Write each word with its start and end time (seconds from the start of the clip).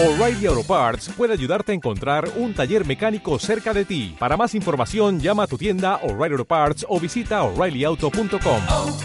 O'Reilly 0.00 0.46
Auto 0.46 0.62
Parts 0.62 1.08
puede 1.08 1.32
ayudarte 1.32 1.72
a 1.72 1.74
encontrar 1.74 2.28
un 2.36 2.54
taller 2.54 2.86
mecánico 2.86 3.36
cerca 3.40 3.74
de 3.74 3.84
ti. 3.84 4.14
Para 4.16 4.36
más 4.36 4.54
información, 4.54 5.18
llama 5.18 5.42
a 5.42 5.46
tu 5.48 5.58
tienda 5.58 5.96
O'Reilly 6.04 6.34
Auto 6.34 6.44
Parts 6.44 6.86
o 6.88 7.00
visita 7.00 7.42
oreillyauto.com. 7.42 8.60
oh, 8.70 8.96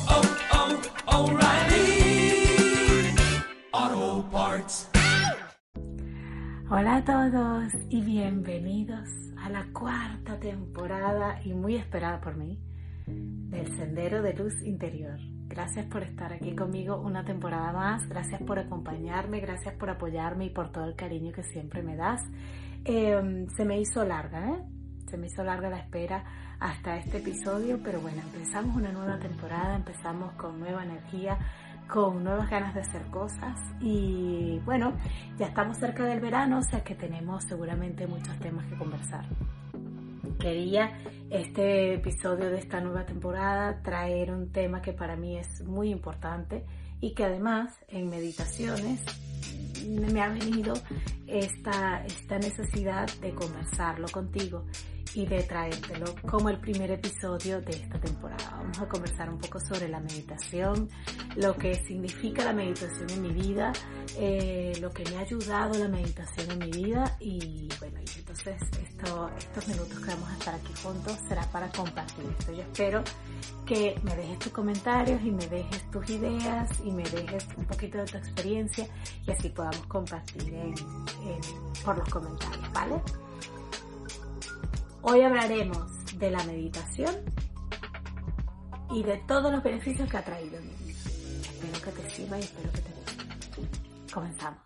oh, 1.07 1.31
O'Reilly 1.31 2.45
Auto 3.71 4.29
Parts. 4.29 4.89
Hola 6.69 6.97
a 6.97 7.03
todos 7.03 7.73
y 7.89 8.01
bienvenidos 8.01 9.09
a 9.41 9.49
la 9.49 9.65
cuarta 9.73 10.39
temporada 10.39 11.41
y 11.43 11.53
muy 11.53 11.75
esperada 11.75 12.21
por 12.21 12.35
mí 12.35 12.59
del 13.07 13.65
Sendero 13.77 14.21
de 14.21 14.33
Luz 14.35 14.53
Interior. 14.63 15.17
Gracias 15.53 15.85
por 15.85 16.01
estar 16.01 16.33
aquí 16.33 16.55
conmigo 16.55 16.99
una 16.99 17.23
temporada 17.23 17.71
más, 17.71 18.09
gracias 18.09 18.41
por 18.41 18.57
acompañarme, 18.57 19.39
gracias 19.39 19.75
por 19.75 19.87
apoyarme 19.91 20.45
y 20.45 20.49
por 20.49 20.71
todo 20.71 20.85
el 20.85 20.95
cariño 20.95 21.31
que 21.31 21.43
siempre 21.43 21.83
me 21.83 21.95
das. 21.95 22.21
Eh, 22.85 23.45
se 23.55 23.63
me 23.63 23.79
hizo 23.79 24.03
larga, 24.03 24.49
¿eh? 24.49 24.63
Se 25.11 25.15
me 25.15 25.27
hizo 25.27 25.43
larga 25.43 25.69
la 25.69 25.77
espera 25.77 26.23
hasta 26.59 26.97
este 26.97 27.19
episodio, 27.19 27.79
pero 27.83 28.01
bueno, 28.01 28.19
empezamos 28.23 28.75
una 28.75 28.91
nueva 28.91 29.19
temporada, 29.19 29.75
empezamos 29.75 30.33
con 30.37 30.59
nueva 30.59 30.85
energía, 30.85 31.37
con 31.87 32.23
nuevas 32.23 32.49
ganas 32.49 32.73
de 32.73 32.81
hacer 32.81 33.03
cosas 33.11 33.59
y 33.79 34.59
bueno, 34.65 34.93
ya 35.37 35.45
estamos 35.45 35.77
cerca 35.77 36.03
del 36.03 36.19
verano, 36.19 36.57
o 36.57 36.63
sea 36.63 36.83
que 36.83 36.95
tenemos 36.95 37.43
seguramente 37.43 38.07
muchos 38.07 38.35
temas 38.39 38.65
que 38.65 38.75
conversar. 38.75 39.25
Quería 40.39 40.99
este 41.29 41.95
episodio 41.95 42.49
de 42.49 42.59
esta 42.59 42.81
nueva 42.81 43.05
temporada 43.05 43.81
traer 43.81 44.31
un 44.31 44.51
tema 44.51 44.81
que 44.81 44.93
para 44.93 45.15
mí 45.15 45.37
es 45.37 45.61
muy 45.63 45.89
importante 45.89 46.65
y 46.99 47.13
que 47.13 47.25
además 47.25 47.73
en 47.87 48.09
meditaciones 48.09 49.01
me 49.87 50.21
ha 50.21 50.29
venido 50.29 50.73
esta, 51.27 52.03
esta 52.05 52.37
necesidad 52.37 53.09
de 53.21 53.33
conversarlo 53.33 54.07
contigo 54.09 54.65
y 55.15 55.25
de 55.25 55.43
traértelo 55.43 56.15
como 56.29 56.49
el 56.49 56.59
primer 56.59 56.91
episodio 56.91 57.61
de 57.61 57.73
esta 57.73 57.99
temporada. 57.99 58.49
Vamos 58.51 58.79
a 58.79 58.87
conversar 58.87 59.29
un 59.29 59.39
poco 59.39 59.59
sobre 59.59 59.87
la 59.87 59.99
meditación, 59.99 60.89
lo 61.35 61.55
que 61.55 61.75
significa 61.75 62.43
la 62.43 62.53
meditación 62.53 63.09
en 63.09 63.21
mi 63.21 63.31
vida, 63.31 63.71
eh, 64.17 64.73
lo 64.81 64.91
que 64.91 65.03
me 65.09 65.17
ha 65.17 65.21
ayudado 65.21 65.77
la 65.77 65.87
meditación 65.87 66.51
en 66.51 66.59
mi 66.59 66.71
vida 66.71 67.17
y 67.19 67.69
bueno, 67.79 67.99
y 67.99 68.19
entonces 68.19 68.61
esto, 68.81 69.29
estos 69.37 69.67
minutos 69.67 69.99
que 69.99 70.07
vamos 70.07 70.29
a 70.29 70.33
estar 70.33 70.55
aquí 70.55 70.73
juntos 70.81 71.17
será 71.27 71.43
para 71.51 71.69
compartir 71.69 72.25
esto. 72.39 72.51
Yo 72.51 72.61
espero 72.61 73.03
que 73.65 73.99
me 74.03 74.15
dejes 74.15 74.39
tus 74.39 74.51
comentarios 74.51 75.21
y 75.23 75.31
me 75.31 75.47
dejes 75.47 75.89
tus 75.91 76.09
ideas 76.09 76.69
y 76.83 76.91
me 76.91 77.03
dejes 77.03 77.47
un 77.57 77.65
poquito 77.65 77.99
de 77.99 78.05
tu 78.05 78.17
experiencia 78.17 78.87
y 79.25 79.31
así 79.31 79.49
podamos 79.49 79.85
compartir 79.85 80.53
en, 80.53 80.73
en, 80.73 81.41
por 81.83 81.97
los 81.97 82.09
comentarios, 82.09 82.73
¿vale? 82.73 83.01
Hoy 85.05 85.19
hablaremos 85.21 86.05
de 86.17 86.31
la 86.31 86.41
meditación 86.45 87.13
y 88.89 89.03
de 89.03 89.17
todos 89.27 89.51
los 89.51 89.61
beneficios 89.61 90.09
que 90.09 90.15
ha 90.15 90.23
traído. 90.23 90.57
Espero 90.57 91.81
que 91.83 92.01
te 92.01 92.09
sirva 92.09 92.37
y 92.37 92.39
espero 92.39 92.71
que 92.71 92.79
te 92.79 92.91
guste. 92.93 94.13
Comenzamos. 94.13 94.61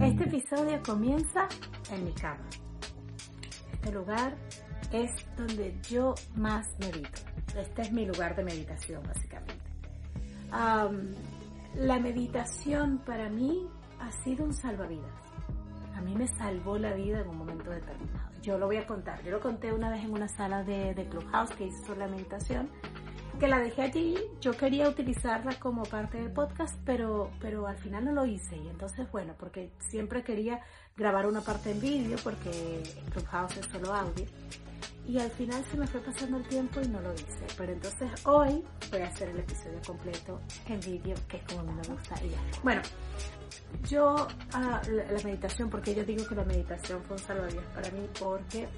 Este 0.00 0.24
episodio 0.24 0.80
comienza 0.86 1.48
en 1.90 2.04
mi 2.04 2.12
cama. 2.12 2.48
Este 3.72 3.90
lugar 3.90 4.36
es 4.92 5.10
donde 5.36 5.76
yo 5.90 6.14
más 6.36 6.64
medito. 6.78 7.10
Este 7.58 7.82
es 7.82 7.92
mi 7.92 8.06
lugar 8.06 8.36
de 8.36 8.44
meditación, 8.44 9.02
básicamente. 9.02 9.64
Um, 10.52 11.12
la 11.78 12.00
meditación 12.00 12.98
para 13.06 13.28
mí 13.28 13.68
ha 14.00 14.10
sido 14.10 14.44
un 14.44 14.52
salvavidas. 14.52 15.12
A 15.94 16.00
mí 16.00 16.14
me 16.14 16.26
salvó 16.26 16.76
la 16.76 16.92
vida 16.92 17.20
en 17.20 17.28
un 17.28 17.38
momento 17.38 17.70
determinado. 17.70 18.30
Yo 18.42 18.58
lo 18.58 18.66
voy 18.66 18.78
a 18.78 18.86
contar. 18.86 19.22
Yo 19.22 19.30
lo 19.30 19.40
conté 19.40 19.72
una 19.72 19.88
vez 19.90 20.04
en 20.04 20.12
una 20.12 20.28
sala 20.28 20.64
de, 20.64 20.94
de 20.94 21.08
Clubhouse 21.08 21.50
que 21.50 21.66
hice 21.66 21.86
sobre 21.86 22.00
la 22.00 22.08
meditación, 22.08 22.68
que 23.38 23.48
la 23.48 23.58
dejé 23.58 23.82
allí. 23.82 24.16
Yo 24.40 24.52
quería 24.52 24.88
utilizarla 24.88 25.58
como 25.58 25.84
parte 25.84 26.18
del 26.18 26.32
podcast, 26.32 26.76
pero, 26.84 27.30
pero 27.40 27.66
al 27.66 27.78
final 27.78 28.04
no 28.04 28.12
lo 28.12 28.26
hice. 28.26 28.56
Y 28.56 28.68
entonces, 28.68 29.10
bueno, 29.10 29.34
porque 29.38 29.70
siempre 29.90 30.22
quería 30.22 30.60
grabar 30.96 31.26
una 31.26 31.40
parte 31.40 31.70
en 31.70 31.80
vídeo, 31.80 32.16
porque 32.22 32.82
Clubhouse 33.12 33.56
es 33.56 33.66
solo 33.66 33.94
audio 33.94 34.26
y 35.08 35.18
al 35.18 35.30
final 35.30 35.64
se 35.70 35.76
me 35.78 35.86
fue 35.86 36.00
pasando 36.00 36.36
el 36.36 36.46
tiempo 36.46 36.80
y 36.82 36.88
no 36.88 37.00
lo 37.00 37.14
hice. 37.14 37.46
Pero 37.56 37.72
entonces 37.72 38.10
hoy 38.26 38.62
voy 38.90 39.00
a 39.00 39.06
hacer 39.06 39.30
el 39.30 39.38
episodio 39.38 39.80
completo 39.86 40.40
en 40.66 40.80
vídeo, 40.80 41.16
que 41.26 41.38
es 41.38 41.42
como 41.44 41.72
me 41.72 41.82
gusta. 41.82 42.14
Y 42.22 42.28
ya. 42.28 42.38
Bueno, 42.62 42.82
yo, 43.88 44.28
ah, 44.52 44.82
la, 44.86 45.22
meditación, 45.24 45.70
porque 45.70 45.94
yo 45.94 46.04
digo 46.04 46.26
que 46.26 46.34
la 46.34 46.44
meditación 46.44 47.02
fue 47.04 47.16
un 47.16 47.22
salvavidas 47.22 47.64
para 47.74 47.90
mí, 47.90 48.06
porque 48.20 48.68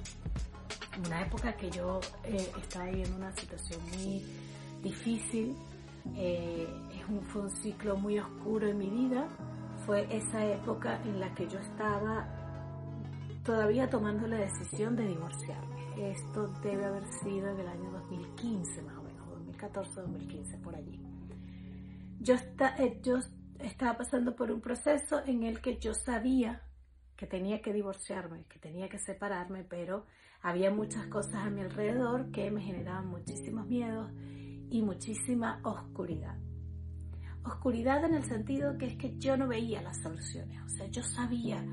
una 1.04 1.22
época 1.22 1.52
que 1.56 1.68
yo 1.68 2.00
eh, 2.24 2.52
estaba 2.62 2.86
viviendo 2.86 3.16
una 3.16 3.32
situación 3.32 3.80
muy 3.90 4.24
difícil, 4.82 5.56
eh, 6.16 6.68
es 6.94 7.08
un, 7.08 7.22
fue 7.22 7.42
un 7.42 7.50
ciclo 7.50 7.96
muy 7.96 8.18
oscuro 8.18 8.66
en 8.68 8.78
mi 8.78 8.88
vida, 8.88 9.28
fue 9.86 10.06
esa 10.14 10.44
época 10.46 11.00
en 11.04 11.20
la 11.20 11.34
que 11.34 11.48
yo 11.48 11.58
estaba 11.58 12.26
todavía 13.44 13.88
tomando 13.88 14.26
la 14.26 14.36
decisión 14.36 14.96
de 14.96 15.06
divorciarme 15.06 15.80
esto 16.08 16.48
debe 16.62 16.84
haber 16.84 17.06
sido 17.06 17.50
en 17.50 17.60
el 17.60 17.68
año 17.68 17.90
2015 17.90 18.82
más 18.82 18.96
o 18.96 19.02
menos, 19.02 19.28
2014-2015 19.56 20.60
por 20.62 20.74
allí. 20.74 21.00
Yo, 22.20 22.34
está, 22.34 22.76
eh, 22.78 23.00
yo 23.02 23.18
estaba 23.58 23.98
pasando 23.98 24.34
por 24.36 24.50
un 24.50 24.60
proceso 24.60 25.22
en 25.26 25.42
el 25.42 25.60
que 25.60 25.78
yo 25.78 25.94
sabía 25.94 26.62
que 27.16 27.26
tenía 27.26 27.60
que 27.60 27.72
divorciarme, 27.72 28.44
que 28.44 28.58
tenía 28.58 28.88
que 28.88 28.98
separarme, 28.98 29.64
pero 29.64 30.06
había 30.42 30.70
muchas 30.70 31.06
cosas 31.06 31.46
a 31.46 31.50
mi 31.50 31.60
alrededor 31.60 32.30
que 32.30 32.50
me 32.50 32.62
generaban 32.62 33.08
muchísimos 33.08 33.66
miedos 33.66 34.10
y 34.70 34.82
muchísima 34.82 35.60
oscuridad. 35.64 36.36
Oscuridad 37.44 38.04
en 38.04 38.14
el 38.14 38.24
sentido 38.24 38.76
que 38.78 38.86
es 38.86 38.96
que 38.96 39.18
yo 39.18 39.36
no 39.36 39.48
veía 39.48 39.82
las 39.82 40.00
soluciones, 40.02 40.62
o 40.62 40.68
sea, 40.68 40.86
yo 40.86 41.02
sabía 41.02 41.64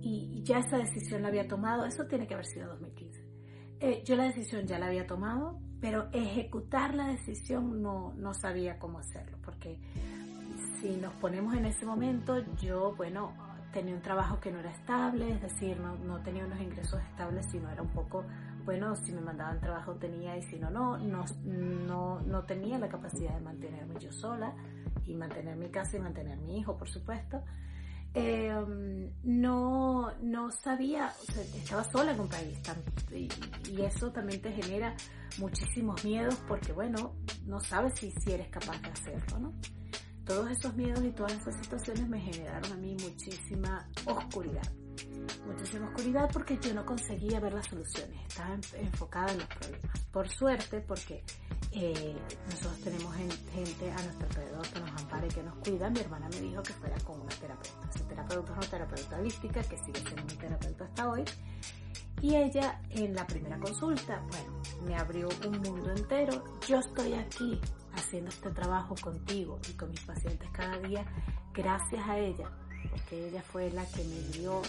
y 0.00 0.42
ya 0.44 0.58
esa 0.58 0.78
decisión 0.78 1.22
la 1.22 1.28
había 1.28 1.48
tomado, 1.48 1.84
eso 1.84 2.06
tiene 2.06 2.26
que 2.26 2.34
haber 2.34 2.46
sido 2.46 2.68
2015 2.68 3.26
eh, 3.78 4.02
yo 4.04 4.16
la 4.16 4.24
decisión 4.24 4.66
ya 4.66 4.78
la 4.78 4.86
había 4.86 5.06
tomado, 5.06 5.58
pero 5.80 6.08
ejecutar 6.12 6.94
la 6.94 7.08
decisión 7.08 7.82
no, 7.82 8.14
no 8.16 8.32
sabía 8.32 8.78
cómo 8.78 8.98
hacerlo, 8.98 9.36
porque 9.44 9.78
si 10.80 10.96
nos 10.96 11.12
ponemos 11.14 11.54
en 11.54 11.66
ese 11.66 11.84
momento, 11.84 12.38
yo, 12.56 12.94
bueno, 12.96 13.34
tenía 13.72 13.94
un 13.94 14.00
trabajo 14.00 14.40
que 14.40 14.50
no 14.50 14.60
era 14.60 14.70
estable, 14.70 15.30
es 15.30 15.42
decir, 15.42 15.78
no, 15.78 15.96
no 15.96 16.22
tenía 16.22 16.46
unos 16.46 16.60
ingresos 16.60 17.02
estables, 17.02 17.46
sino 17.50 17.70
era 17.70 17.82
un 17.82 17.90
poco, 17.90 18.24
bueno, 18.66 18.96
si 18.96 19.12
me 19.12 19.20
mandaban 19.20 19.60
trabajo 19.60 19.94
tenía 19.94 20.36
y 20.36 20.42
si 20.42 20.58
no, 20.58 20.68
no, 20.70 20.98
no, 20.98 21.24
no, 21.44 22.20
no 22.20 22.42
tenía 22.42 22.78
la 22.78 22.88
capacidad 22.88 23.32
de 23.32 23.40
mantenerme 23.40 23.94
yo 24.00 24.12
sola 24.12 24.52
y 25.06 25.14
mantener 25.14 25.56
mi 25.56 25.70
casa 25.70 25.96
y 25.96 26.00
mantener 26.00 26.36
mi 26.38 26.58
hijo, 26.58 26.76
por 26.76 26.88
supuesto. 26.88 27.42
Eh, 28.12 28.52
no, 29.22 30.12
no 30.20 30.50
sabía, 30.50 31.12
estaba 31.54 31.84
sola 31.84 32.12
en 32.12 32.20
un 32.20 32.28
país 32.28 32.58
y, 33.12 33.28
y, 33.70 33.82
eso 33.82 34.10
también 34.10 34.40
te 34.40 34.50
genera 34.50 34.96
muchísimos 35.38 36.02
miedos 36.04 36.34
porque, 36.48 36.72
bueno, 36.72 37.14
no 37.44 37.60
sabes 37.60 37.94
si, 38.00 38.10
si 38.10 38.32
eres 38.32 38.48
capaz 38.48 38.80
de 38.80 38.88
hacerlo, 38.88 39.38
¿no? 39.38 39.52
Todos 40.24 40.50
esos 40.50 40.74
miedos 40.74 41.04
y 41.04 41.12
todas 41.12 41.34
esas 41.34 41.54
situaciones 41.62 42.08
me 42.08 42.18
generaron 42.18 42.72
a 42.72 42.76
mí 42.76 42.96
muchísima 43.00 43.86
oscuridad. 44.06 44.66
Muchísima 45.46 45.88
oscuridad 45.88 46.30
porque 46.32 46.58
yo 46.60 46.74
no 46.74 46.84
conseguía 46.84 47.40
ver 47.40 47.54
las 47.54 47.66
soluciones, 47.66 48.18
estaba 48.28 48.54
enfocada 48.54 49.32
en 49.32 49.38
los 49.38 49.48
problemas. 49.48 50.00
Por 50.12 50.28
suerte, 50.28 50.80
porque 50.80 51.22
eh, 51.72 52.16
nosotros 52.50 52.80
tenemos 52.80 53.14
gente 53.14 53.92
a 53.92 54.02
nuestro 54.02 54.28
alrededor 54.28 54.68
que 54.68 54.80
nos 54.80 54.90
ampara 55.02 55.26
y 55.26 55.28
que 55.28 55.42
nos 55.42 55.54
cuida. 55.56 55.90
Mi 55.90 56.00
hermana 56.00 56.28
me 56.30 56.40
dijo 56.40 56.62
que 56.62 56.72
fuera 56.72 56.96
con 57.00 57.20
una 57.20 57.34
terapeuta. 57.34 57.88
Esa 57.94 58.08
terapeuta 58.08 58.52
es 58.52 58.58
una 58.58 58.66
terapeuta 58.66 59.18
holística 59.18 59.62
que 59.62 59.78
sigue 59.78 60.00
siendo 60.00 60.22
mi 60.22 60.38
terapeuta 60.38 60.84
hasta 60.84 61.08
hoy. 61.08 61.24
Y 62.22 62.34
ella 62.34 62.80
en 62.90 63.14
la 63.14 63.26
primera 63.26 63.58
consulta, 63.58 64.22
bueno, 64.30 64.62
me 64.86 64.96
abrió 64.96 65.28
un 65.46 65.60
mundo 65.60 65.90
entero. 65.90 66.42
Yo 66.66 66.78
estoy 66.78 67.12
aquí 67.12 67.60
haciendo 67.94 68.30
este 68.30 68.50
trabajo 68.50 68.94
contigo 69.00 69.58
y 69.68 69.74
con 69.74 69.90
mis 69.90 70.00
pacientes 70.00 70.48
cada 70.50 70.78
día 70.78 71.04
gracias 71.52 72.06
a 72.06 72.18
ella, 72.18 72.50
porque 72.90 73.28
ella 73.28 73.42
fue 73.42 73.70
la 73.70 73.84
que 73.86 74.02
me 74.04 74.38
dio 74.38 74.62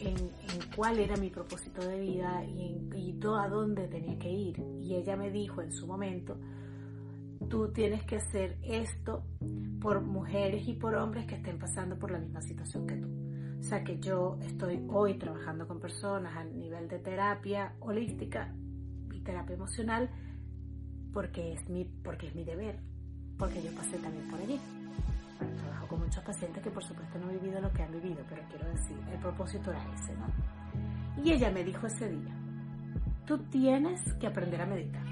en, 0.00 0.16
en, 0.16 0.70
cuál 0.74 0.98
era 0.98 1.16
mi 1.16 1.30
propósito 1.30 1.80
de 1.80 1.98
vida 2.00 2.44
y, 2.44 2.66
en, 2.66 2.96
y 2.96 3.18
a 3.22 3.48
dónde 3.48 3.88
tenía 3.88 4.18
que 4.18 4.30
ir. 4.30 4.62
Y 4.80 4.94
ella 4.94 5.16
me 5.16 5.30
dijo 5.30 5.62
en 5.62 5.72
su 5.72 5.86
momento, 5.86 6.38
tú 7.48 7.72
tienes 7.72 8.04
que 8.04 8.16
hacer 8.16 8.58
esto 8.62 9.24
por 9.80 10.00
mujeres 10.00 10.66
y 10.66 10.74
por 10.74 10.94
hombres 10.94 11.26
que 11.26 11.36
estén 11.36 11.58
pasando 11.58 11.98
por 11.98 12.10
la 12.10 12.18
misma 12.18 12.42
situación 12.42 12.86
que 12.86 12.96
tú. 12.96 13.08
O 13.58 13.62
sea 13.62 13.82
que 13.82 13.98
yo 13.98 14.38
estoy 14.42 14.84
hoy 14.88 15.14
trabajando 15.18 15.66
con 15.66 15.80
personas 15.80 16.36
a 16.36 16.44
nivel 16.44 16.88
de 16.88 16.98
terapia 16.98 17.74
holística 17.80 18.54
y 19.12 19.20
terapia 19.20 19.56
emocional 19.56 20.10
porque 21.12 21.54
es 21.54 21.68
mi, 21.68 21.84
porque 21.84 22.28
es 22.28 22.34
mi 22.34 22.44
deber, 22.44 22.78
porque 23.38 23.62
yo 23.62 23.72
pasé 23.72 23.98
también 23.98 24.28
por 24.30 24.40
allí. 24.40 24.60
Trabajo 25.38 25.88
con 25.88 26.00
muchos 26.00 26.22
pacientes 26.24 26.62
que 26.62 26.70
por 26.70 26.84
supuesto 26.84 27.18
no 27.18 27.26
han 27.28 27.40
vivido 27.40 27.60
lo 27.60 27.72
que 27.72 27.82
han 27.82 27.92
vivido, 27.92 28.24
pero 28.28 28.42
quiero 28.48 28.68
decir, 28.68 28.96
el 29.12 29.18
propósito 29.18 29.70
era 29.70 29.84
ese, 29.94 30.14
¿no? 30.14 30.26
Y 31.24 31.32
ella 31.32 31.50
me 31.50 31.64
dijo 31.64 31.86
ese 31.86 32.08
día, 32.08 32.34
tú 33.26 33.38
tienes 33.50 34.00
que 34.14 34.26
aprender 34.26 34.60
a 34.60 34.66
meditar. 34.66 35.02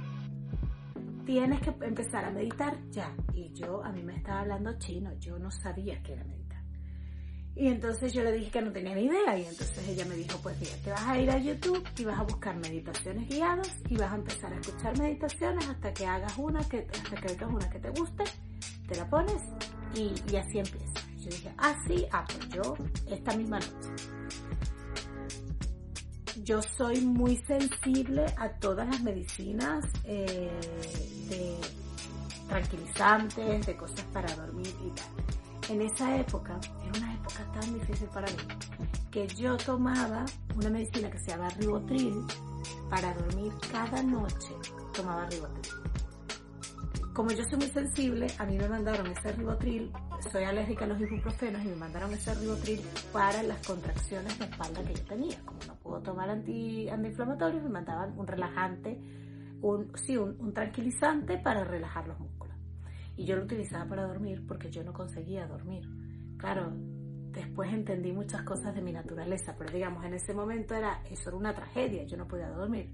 Tienes 1.25 1.61
que 1.61 1.75
empezar 1.85 2.25
a 2.25 2.31
meditar 2.31 2.79
ya. 2.91 3.13
Y 3.35 3.53
yo, 3.53 3.85
a 3.85 3.91
mí 3.91 4.03
me 4.03 4.17
estaba 4.17 4.41
hablando 4.41 4.79
chino, 4.79 5.13
yo 5.19 5.39
no 5.39 5.51
sabía 5.51 6.01
qué 6.03 6.13
era 6.13 6.25
meditar. 6.25 6.47
Y 7.57 7.69
entonces 7.69 8.13
yo 8.13 8.23
le 8.23 8.33
dije 8.33 8.51
que 8.51 8.61
no 8.61 8.71
tenía 8.71 8.95
ni 8.95 9.05
idea 9.05 9.39
y 9.39 9.47
entonces 9.47 9.89
ella 9.89 10.05
me 10.05 10.15
dijo, 10.15 10.39
pues 10.43 10.61
mira, 10.61 10.73
te 10.85 10.91
vas 10.91 11.07
a 11.07 11.19
ir 11.19 11.31
a 11.31 11.39
YouTube 11.39 11.83
y 11.97 12.05
vas 12.05 12.19
a 12.19 12.23
buscar 12.23 12.55
meditaciones 12.57 13.29
guiadas 13.29 13.75
y 13.89 13.97
vas 13.97 14.13
a 14.13 14.17
empezar 14.17 14.53
a 14.53 14.57
escuchar 14.61 14.99
meditaciones 14.99 15.67
hasta 15.67 15.95
que 15.95 16.07
hagas 16.07 16.37
una, 16.37 16.63
que, 16.69 16.87
hasta 16.93 17.17
que 17.17 17.33
hagas 17.33 17.51
una 17.51 17.71
que 17.71 17.79
te 17.79 17.89
guste, 17.91 18.25
te 18.87 18.95
la 18.95 19.09
pones 19.09 19.43
y, 19.95 20.15
y 20.31 20.37
así 20.37 20.59
empieza. 20.59 21.01
Yo 21.19 21.31
dije, 21.31 21.53
ah, 21.59 21.75
sí, 21.87 22.07
ah, 22.13 22.25
pues 22.27 22.49
yo 22.51 22.77
esta 23.11 23.37
misma 23.37 23.59
noche. 23.59 23.91
Yo 26.45 26.61
soy 26.63 27.01
muy 27.01 27.37
sensible 27.47 28.27
a 28.37 28.51
todas 28.61 28.87
las 28.87 29.03
medicinas 29.03 29.85
eh, 30.05 30.51
de 31.29 31.57
tranquilizantes, 32.49 33.67
de 33.67 33.77
cosas 33.77 34.03
para 34.13 34.33
dormir 34.37 34.73
y 34.85 34.91
tal 34.91 35.27
en 35.69 35.83
esa 35.83 36.17
época, 36.17 36.59
era 36.83 36.99
una 36.99 37.15
época 37.15 37.45
tan 37.53 37.75
difícil 37.75 38.09
para 38.09 38.27
mí, 38.29 38.37
que 39.11 39.27
yo 39.29 39.57
tomaba 39.57 40.25
una 40.55 40.71
medicina 40.71 41.11
que 41.11 41.19
se 41.19 41.31
llama 41.31 41.49
ribotril 41.51 42.25
para 42.89 43.13
dormir 43.15 43.53
cada 43.73 44.03
noche, 44.03 44.55
tomaba 44.93 45.27
ribotril. 45.27 45.86
Como 47.17 47.31
yo 47.31 47.45
soy 47.45 47.61
muy 47.61 47.69
sensible, 47.69 48.27
a 48.39 48.45
mí 48.45 48.59
me 48.59 48.69
mandaron 48.69 49.07
ese 49.07 49.33
ribotril, 49.33 49.91
soy 50.31 50.45
alérgica 50.45 50.85
a 50.85 50.89
los 50.89 51.01
ibuprofenos 51.01 51.65
y 51.65 51.69
me 51.69 51.77
mandaron 51.77 52.13
ese 52.13 52.35
ribotril 52.35 52.83
para 53.11 53.43
las 53.43 53.67
contracciones 53.67 54.39
de 54.39 54.45
espalda 54.45 54.83
que 54.85 54.93
yo 54.93 55.03
tenía. 55.05 55.41
Como 55.47 55.59
no 55.67 55.77
puedo 55.77 56.03
tomar 56.03 56.29
anti, 56.29 56.91
antiinflamatorios, 56.91 57.63
me 57.63 57.71
mandaban 57.71 58.19
un 58.19 58.27
relajante, 58.27 59.01
un, 59.63 59.91
sí, 59.97 60.19
un, 60.19 60.39
un 60.39 60.53
tranquilizante 60.53 61.39
para 61.39 61.65
relajar 61.65 62.07
los 62.07 62.21
músculos. 62.21 62.55
Y 63.17 63.25
yo 63.25 63.37
lo 63.37 63.45
utilizaba 63.45 63.89
para 63.89 64.07
dormir 64.07 64.45
porque 64.47 64.71
yo 64.71 64.85
no 64.85 64.93
conseguía 64.93 65.47
dormir. 65.47 65.89
Claro, 66.37 66.71
después 67.31 67.73
entendí 67.73 68.13
muchas 68.13 68.43
cosas 68.43 68.75
de 68.75 68.83
mi 68.83 68.93
naturaleza, 68.93 69.55
pero 69.57 69.73
digamos, 69.73 70.05
en 70.05 70.13
ese 70.13 70.35
momento 70.35 70.75
era, 70.75 71.03
eso 71.11 71.31
era 71.31 71.39
una 71.39 71.55
tragedia, 71.55 72.05
yo 72.05 72.19
no 72.19 72.29
podía 72.29 72.51
dormir. 72.51 72.91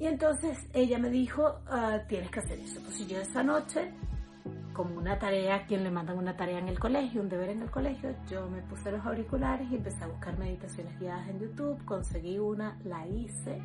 Y 0.00 0.06
entonces 0.06 0.58
ella 0.72 0.98
me 0.98 1.10
dijo, 1.10 1.60
ah, 1.66 2.00
tienes 2.08 2.30
que 2.30 2.40
hacer 2.40 2.58
eso. 2.58 2.80
Pues 2.80 3.06
yo 3.06 3.18
esa 3.18 3.42
noche, 3.42 3.92
como 4.72 4.96
una 4.96 5.18
tarea, 5.18 5.66
quien 5.66 5.84
le 5.84 5.90
mandan 5.90 6.16
una 6.16 6.38
tarea 6.38 6.58
en 6.58 6.68
el 6.68 6.78
colegio, 6.78 7.20
un 7.20 7.28
deber 7.28 7.50
en 7.50 7.60
el 7.60 7.70
colegio, 7.70 8.16
yo 8.30 8.48
me 8.48 8.62
puse 8.62 8.90
los 8.90 9.04
auriculares 9.04 9.70
y 9.70 9.76
empecé 9.76 10.02
a 10.02 10.06
buscar 10.06 10.38
meditaciones 10.38 10.98
guiadas 10.98 11.28
en 11.28 11.40
YouTube, 11.40 11.84
conseguí 11.84 12.38
una, 12.38 12.80
la 12.84 13.06
hice 13.06 13.60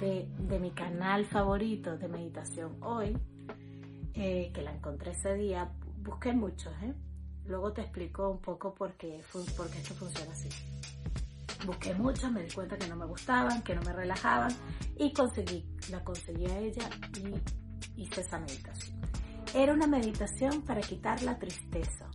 de, 0.00 0.28
de 0.40 0.58
mi 0.58 0.72
canal 0.72 1.24
favorito 1.24 1.96
de 1.96 2.08
meditación 2.08 2.76
hoy, 2.82 3.16
eh, 4.14 4.50
que 4.52 4.62
la 4.62 4.72
encontré 4.72 5.12
ese 5.12 5.34
día, 5.34 5.70
busqué 6.02 6.32
muchos, 6.32 6.72
¿eh? 6.82 6.94
Luego 7.46 7.72
te 7.72 7.82
explico 7.82 8.28
un 8.28 8.40
poco 8.40 8.74
por 8.74 8.94
qué, 8.94 9.20
por 9.56 9.70
qué 9.70 9.78
esto 9.78 9.94
funciona 9.94 10.32
así. 10.32 10.48
Busqué 11.66 11.94
muchos, 11.94 12.30
me 12.32 12.42
di 12.42 12.50
cuenta 12.50 12.76
que 12.76 12.88
no 12.88 12.96
me 12.96 13.06
gustaban, 13.06 13.62
que 13.62 13.74
no 13.74 13.82
me 13.82 13.92
relajaban 13.92 14.50
y 14.96 15.12
conseguí, 15.12 15.66
la 15.90 16.02
conseguí 16.02 16.46
a 16.46 16.58
ella 16.58 16.88
y 17.16 18.02
hice 18.02 18.22
esa 18.22 18.38
meditación. 18.38 19.00
Era 19.54 19.72
una 19.74 19.86
meditación 19.86 20.62
para 20.62 20.80
quitar 20.80 21.22
la 21.22 21.38
tristeza. 21.38 22.08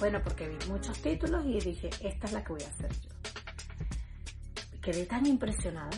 Bueno, 0.00 0.20
porque 0.22 0.48
vi 0.48 0.56
muchos 0.68 1.00
títulos 1.02 1.44
y 1.44 1.60
dije, 1.60 1.90
esta 2.00 2.26
es 2.26 2.32
la 2.32 2.44
que 2.44 2.52
voy 2.52 2.62
a 2.62 2.68
hacer 2.68 2.92
yo. 3.00 3.10
Quedé 4.80 5.06
tan 5.06 5.26
impresionada 5.26 5.90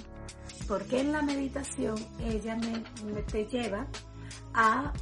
porque 0.66 1.00
en 1.00 1.12
la 1.12 1.22
meditación 1.22 1.96
ella 2.20 2.56
me, 2.56 3.22
te 3.22 3.44
lleva 3.46 3.86
a, 4.54 4.92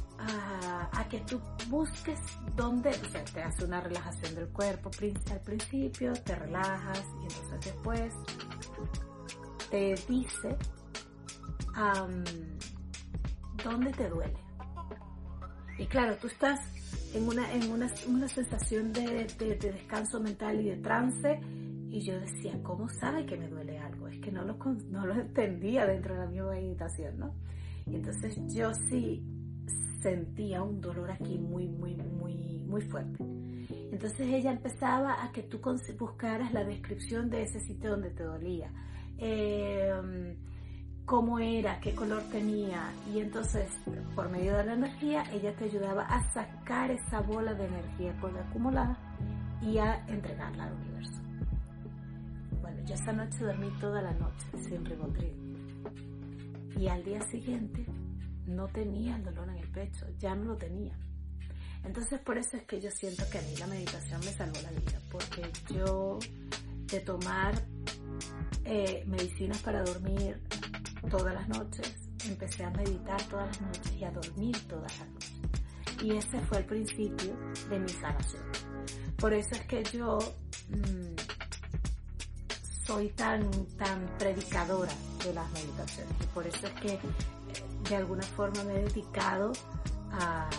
que 1.09 1.19
tú 1.21 1.41
busques 1.69 2.19
dónde, 2.55 2.89
o 2.89 3.09
sea, 3.09 3.23
te 3.25 3.41
hace 3.41 3.65
una 3.65 3.81
relajación 3.81 4.35
del 4.35 4.47
cuerpo 4.49 4.91
al 5.31 5.41
principio, 5.41 6.13
te 6.13 6.35
relajas 6.35 7.03
y 7.19 7.23
entonces 7.23 7.73
después 7.73 8.13
te 9.69 9.95
dice 10.07 10.57
dónde 13.63 13.91
te 13.91 14.09
duele. 14.09 14.37
Y 15.77 15.85
claro, 15.85 16.17
tú 16.17 16.27
estás 16.27 16.59
en 17.13 17.27
una, 17.27 17.51
en 17.53 17.71
una, 17.71 17.89
una 18.07 18.27
sensación 18.27 18.91
de, 18.93 19.25
de, 19.37 19.55
de 19.55 19.71
descanso 19.71 20.19
mental 20.19 20.59
y 20.61 20.69
de 20.69 20.77
trance 20.77 21.39
y 21.89 22.01
yo 22.01 22.19
decía, 22.19 22.61
¿cómo 22.63 22.87
sabe 22.89 23.25
que 23.25 23.37
me 23.37 23.47
duele 23.47 23.79
algo? 23.79 24.07
Es 24.07 24.19
que 24.19 24.31
no 24.31 24.43
lo, 24.43 24.57
no 24.89 25.05
lo 25.05 25.13
entendía 25.15 25.85
dentro 25.87 26.13
de 26.13 26.19
la 26.21 26.27
mi 26.27 26.39
meditación, 26.39 27.17
¿no? 27.17 27.33
Y 27.87 27.95
entonces 27.95 28.37
yo 28.53 28.71
sí 28.89 29.23
sentía 30.01 30.63
un 30.63 30.81
dolor 30.81 31.11
aquí 31.11 31.37
muy, 31.37 31.67
muy, 31.67 31.95
muy, 31.95 32.63
muy 32.67 32.81
fuerte. 32.81 33.23
Entonces 33.91 34.27
ella 34.27 34.51
empezaba 34.51 35.23
a 35.23 35.31
que 35.31 35.43
tú 35.43 35.59
buscaras 35.97 36.53
la 36.53 36.63
descripción 36.63 37.29
de 37.29 37.43
ese 37.43 37.59
sitio 37.59 37.91
donde 37.91 38.11
te 38.11 38.23
dolía. 38.23 38.71
Eh, 39.17 40.35
cómo 41.05 41.39
era, 41.39 41.79
qué 41.79 41.95
color 41.95 42.21
tenía. 42.31 42.93
Y 43.11 43.19
entonces, 43.19 43.69
por 44.15 44.29
medio 44.29 44.55
de 44.57 44.65
la 44.65 44.73
energía, 44.73 45.23
ella 45.33 45.55
te 45.55 45.65
ayudaba 45.65 46.03
a 46.03 46.21
sacar 46.33 46.91
esa 46.91 47.21
bola 47.21 47.53
de 47.53 47.65
energía 47.65 48.15
acumulada 48.47 48.97
y 49.61 49.79
a 49.79 50.05
entregarla 50.07 50.65
al 50.65 50.73
universo. 50.73 51.21
Yo 52.85 52.95
esa 52.95 53.11
noche 53.11 53.43
dormí 53.43 53.69
toda 53.79 54.01
la 54.01 54.13
noche 54.13 54.47
sin 54.67 54.85
ribotril. 54.85 55.33
Y 56.77 56.87
al 56.87 57.03
día 57.03 57.21
siguiente 57.29 57.85
no 58.49 58.67
tenía 58.67 59.15
el 59.15 59.23
dolor 59.23 59.49
en 59.49 59.57
el 59.57 59.67
pecho, 59.69 60.05
ya 60.17 60.35
no 60.35 60.45
lo 60.45 60.57
tenía. 60.57 60.97
Entonces 61.83 62.19
por 62.19 62.37
eso 62.37 62.57
es 62.57 62.63
que 62.63 62.81
yo 62.81 62.91
siento 62.91 63.23
que 63.29 63.39
a 63.39 63.41
mí 63.41 63.55
la 63.57 63.67
meditación 63.67 64.19
me 64.21 64.33
salvó 64.33 64.61
la 64.61 64.71
vida, 64.71 64.99
porque 65.11 65.49
yo 65.73 66.19
de 66.87 66.99
tomar 67.01 67.53
eh, 68.65 69.03
medicinas 69.07 69.59
para 69.59 69.83
dormir 69.83 70.41
todas 71.09 71.33
las 71.33 71.47
noches, 71.47 72.09
empecé 72.27 72.63
a 72.63 72.71
meditar 72.71 73.21
todas 73.23 73.47
las 73.47 73.61
noches 73.61 73.93
y 73.93 74.03
a 74.03 74.11
dormir 74.11 74.57
todas 74.67 74.99
las 74.99 75.09
noches. 75.09 75.33
Y 76.03 76.15
ese 76.15 76.39
fue 76.41 76.59
el 76.59 76.65
principio 76.65 77.35
de 77.69 77.79
mi 77.79 77.89
sanación. 77.89 78.43
Por 79.17 79.33
eso 79.33 79.55
es 79.55 79.61
que 79.61 79.83
yo 79.83 80.17
mm, 80.69 81.15
soy 82.85 83.09
tan, 83.09 83.49
tan 83.77 84.05
predicadora 84.17 84.93
de 85.23 85.33
las 85.33 85.51
meditaciones 85.51 86.13
y 86.21 86.25
por 86.27 86.47
eso 86.47 86.67
es 86.67 86.73
que 86.73 86.99
de 87.87 87.95
alguna 87.95 88.23
forma 88.23 88.63
me 88.63 88.75
he 88.75 88.83
dedicado 88.83 89.51
a, 90.11 90.49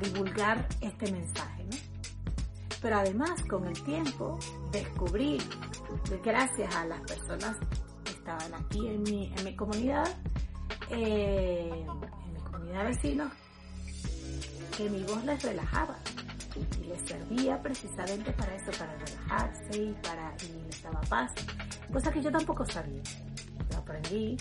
divulgar 0.00 0.68
este 0.80 1.10
mensaje. 1.10 1.64
Pero 2.80 2.98
además 2.98 3.42
con 3.48 3.66
el 3.66 3.82
tiempo 3.82 4.38
descubrí, 4.70 5.38
gracias 6.22 6.74
a 6.76 6.84
las 6.84 7.00
personas 7.00 7.56
que 8.04 8.12
estaban 8.12 8.54
aquí 8.54 8.86
en 8.86 9.02
mi, 9.02 9.32
en 9.36 9.44
mi 9.44 9.56
comunidad, 9.56 10.06
eh, 10.90 11.70
en 11.70 12.32
mi 12.32 12.40
comunidad 12.40 12.82
de 12.82 12.88
vecinos, 12.88 13.32
que 14.76 14.88
mi 14.90 15.02
voz 15.02 15.24
les 15.24 15.42
relajaba 15.42 15.96
y 16.56 16.84
les 16.84 17.00
servía 17.02 17.60
precisamente 17.62 18.32
para 18.32 18.54
eso, 18.54 18.70
para 18.78 18.96
relajarse 18.96 19.82
y 19.82 19.92
para 20.02 20.34
y 20.44 20.62
les 20.64 20.82
daba 20.82 21.00
paz, 21.02 21.32
cosa 21.92 22.10
que 22.10 22.22
yo 22.22 22.30
tampoco 22.30 22.64
sabía. 22.64 23.02
Lo 23.70 23.78
aprendí 23.78 24.36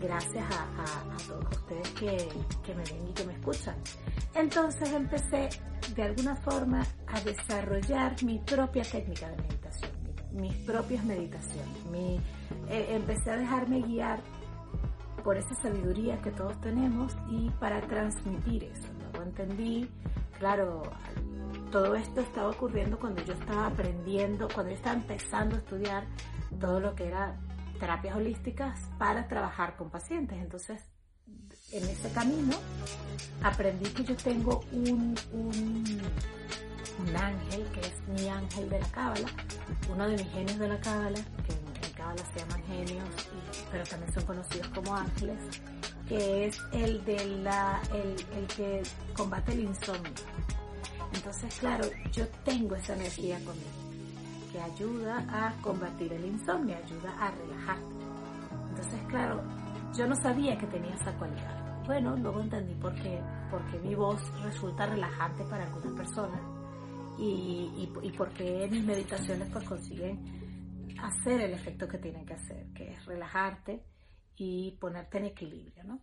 gracias 0.00 0.44
a, 0.50 1.16
todos 1.26 1.44
ustedes 1.50 1.88
que, 1.90 2.28
que 2.64 2.74
me 2.74 2.82
ven 2.84 3.08
y 3.08 3.12
que 3.12 3.24
me 3.24 3.34
escuchan. 3.34 3.76
Entonces 4.34 4.90
empecé 4.92 5.50
de 5.94 6.02
alguna 6.02 6.36
forma 6.36 6.82
a 7.06 7.20
desarrollar 7.20 8.22
mi 8.22 8.38
propia 8.38 8.82
técnica 8.82 9.28
de 9.28 9.36
meditación, 9.36 9.90
mis 10.32 10.54
propias 10.64 11.04
meditaciones. 11.04 11.84
Mi, 11.90 12.20
eh, 12.68 12.86
empecé 12.90 13.30
a 13.30 13.36
dejarme 13.36 13.82
guiar 13.82 14.20
por 15.24 15.36
esa 15.36 15.54
sabiduría 15.62 16.20
que 16.22 16.30
todos 16.30 16.58
tenemos 16.60 17.16
y 17.28 17.50
para 17.60 17.80
transmitir 17.82 18.64
eso. 18.64 18.88
Luego 19.00 19.22
entendí, 19.22 19.88
claro, 20.38 20.82
todo 21.70 21.94
esto 21.94 22.20
estaba 22.20 22.50
ocurriendo 22.50 22.98
cuando 22.98 23.22
yo 23.24 23.32
estaba 23.32 23.66
aprendiendo, 23.66 24.48
cuando 24.52 24.70
yo 24.70 24.76
estaba 24.76 24.96
empezando 24.96 25.56
a 25.56 25.58
estudiar 25.58 26.04
todo 26.58 26.80
lo 26.80 26.94
que 26.94 27.06
era 27.06 27.36
terapias 27.78 28.16
holísticas 28.16 28.80
para 28.98 29.28
trabajar 29.28 29.76
con 29.76 29.88
pacientes. 29.88 30.38
Entonces, 30.38 30.82
en 31.72 31.84
ese 31.84 32.10
camino 32.12 32.56
aprendí 33.42 33.88
que 33.90 34.04
yo 34.04 34.16
tengo 34.16 34.64
un, 34.72 35.14
un, 35.32 37.16
ángel, 37.16 37.64
que 37.72 37.80
es 37.80 38.08
mi 38.08 38.28
ángel 38.28 38.68
de 38.68 38.80
la 38.80 38.88
cábala, 38.88 39.28
uno 39.90 40.06
de 40.08 40.16
mis 40.16 40.32
genios 40.32 40.58
de 40.58 40.68
la 40.68 40.80
cábala, 40.80 41.18
que 41.46 41.52
en, 41.52 41.70
alas, 42.02 42.26
se 42.32 42.40
llaman 42.40 42.62
genios, 42.64 43.04
pero 43.70 43.84
también 43.84 44.12
son 44.12 44.24
conocidos 44.24 44.68
como 44.68 44.94
ángeles, 44.96 45.38
que 46.08 46.46
es 46.46 46.58
el, 46.72 47.04
de 47.04 47.26
la, 47.42 47.80
el, 47.92 48.16
el 48.36 48.46
que 48.48 48.82
combate 49.14 49.52
el 49.52 49.60
insomnio. 49.60 50.12
Entonces, 51.20 51.54
claro, 51.60 51.84
yo 52.12 52.26
tengo 52.46 52.74
esa 52.76 52.94
energía 52.94 53.36
conmigo, 53.44 53.68
que 54.50 54.58
ayuda 54.58 55.18
a 55.28 55.54
combatir 55.60 56.10
el 56.14 56.24
insomnio, 56.24 56.74
ayuda 56.74 57.14
a 57.20 57.30
relajarte. 57.30 57.94
Entonces, 58.70 59.00
claro, 59.06 59.42
yo 59.94 60.06
no 60.06 60.16
sabía 60.16 60.56
que 60.56 60.66
tenía 60.68 60.94
esa 60.94 61.12
cualidad. 61.18 61.84
Bueno, 61.84 62.16
luego 62.16 62.40
entendí 62.40 62.72
por 62.74 62.94
qué, 62.94 63.20
porque 63.50 63.78
mi 63.80 63.94
voz 63.94 64.22
resulta 64.42 64.86
relajante 64.86 65.44
para 65.44 65.64
algunas 65.64 65.92
personas 65.92 66.40
y, 67.18 67.70
y, 67.76 67.92
y 68.02 68.12
porque 68.12 68.66
mis 68.70 68.82
meditaciones 68.82 69.46
pues 69.52 69.68
consiguen 69.68 70.96
hacer 71.02 71.42
el 71.42 71.52
efecto 71.52 71.86
que 71.86 71.98
tienen 71.98 72.24
que 72.24 72.32
hacer, 72.32 72.66
que 72.72 72.92
es 72.92 73.04
relajarte 73.04 73.84
y 74.36 74.70
ponerte 74.80 75.18
en 75.18 75.26
equilibrio, 75.26 75.84
¿no? 75.84 76.00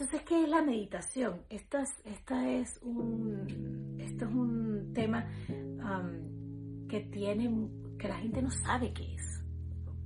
Entonces, 0.00 0.22
¿qué 0.28 0.44
es 0.44 0.48
la 0.48 0.62
meditación? 0.62 1.40
Esta 1.50 1.82
es, 1.82 1.90
esta 2.04 2.48
es, 2.48 2.78
un, 2.82 3.96
esto 3.98 4.26
es 4.26 4.30
un 4.32 4.92
tema 4.94 5.26
um, 5.50 6.86
que 6.86 7.00
tiene, 7.00 7.50
que 7.98 8.06
la 8.06 8.14
gente 8.18 8.40
no 8.40 8.48
sabe 8.48 8.92
qué 8.92 9.16
es, 9.16 9.42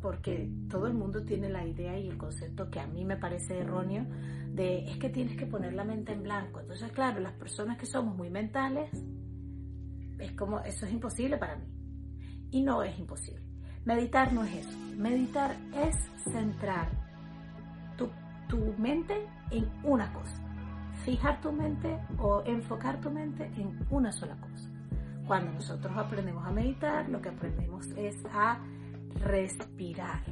porque 0.01 0.51
todo 0.71 0.87
el 0.87 0.95
mundo 0.95 1.23
tiene 1.27 1.51
la 1.51 1.67
idea 1.67 1.99
y 1.99 2.09
el 2.09 2.17
concepto 2.17 2.71
que 2.71 2.81
a 2.81 2.87
mí 2.87 3.05
me 3.05 3.19
parece 3.19 3.59
erróneo 3.59 4.07
de 4.55 4.87
es 4.87 4.97
que 4.97 5.11
tienes 5.11 5.37
que 5.37 5.45
poner 5.45 5.75
la 5.75 5.85
mente 5.85 6.13
en 6.13 6.23
blanco. 6.23 6.61
Entonces, 6.61 6.91
claro, 6.93 7.21
las 7.21 7.35
personas 7.35 7.77
que 7.77 7.85
somos 7.85 8.17
muy 8.17 8.31
mentales, 8.31 8.91
es 10.19 10.33
como, 10.33 10.61
eso 10.61 10.87
es 10.87 10.93
imposible 10.93 11.37
para 11.37 11.57
mí. 11.57 11.67
Y 12.51 12.63
no 12.63 12.83
es 12.83 12.99
imposible. 12.99 13.45
Meditar 13.85 14.33
no 14.33 14.43
es 14.43 14.55
eso. 14.55 14.79
Meditar 14.97 15.55
es 15.75 15.97
centrar 16.33 17.12
tu, 18.49 18.75
mente 18.79 19.27
en 19.51 19.69
una 19.83 20.13
cosa. 20.13 20.37
Fijar 21.05 21.41
tu 21.41 21.53
mente 21.53 21.99
o 22.19 22.43
enfocar 22.45 23.01
tu 23.01 23.11
mente 23.11 23.45
en 23.57 23.87
una 23.91 24.13
sola 24.13 24.37
cosa. 24.37 24.69
Cuando 25.27 25.53
nosotros 25.53 25.97
aprendemos 25.97 26.47
a 26.47 26.51
meditar, 26.51 27.09
lo 27.09 27.21
que 27.21 27.31
aprendemos 27.31 27.87
es 27.97 28.17
a 28.33 28.59
respirar. 29.25 30.23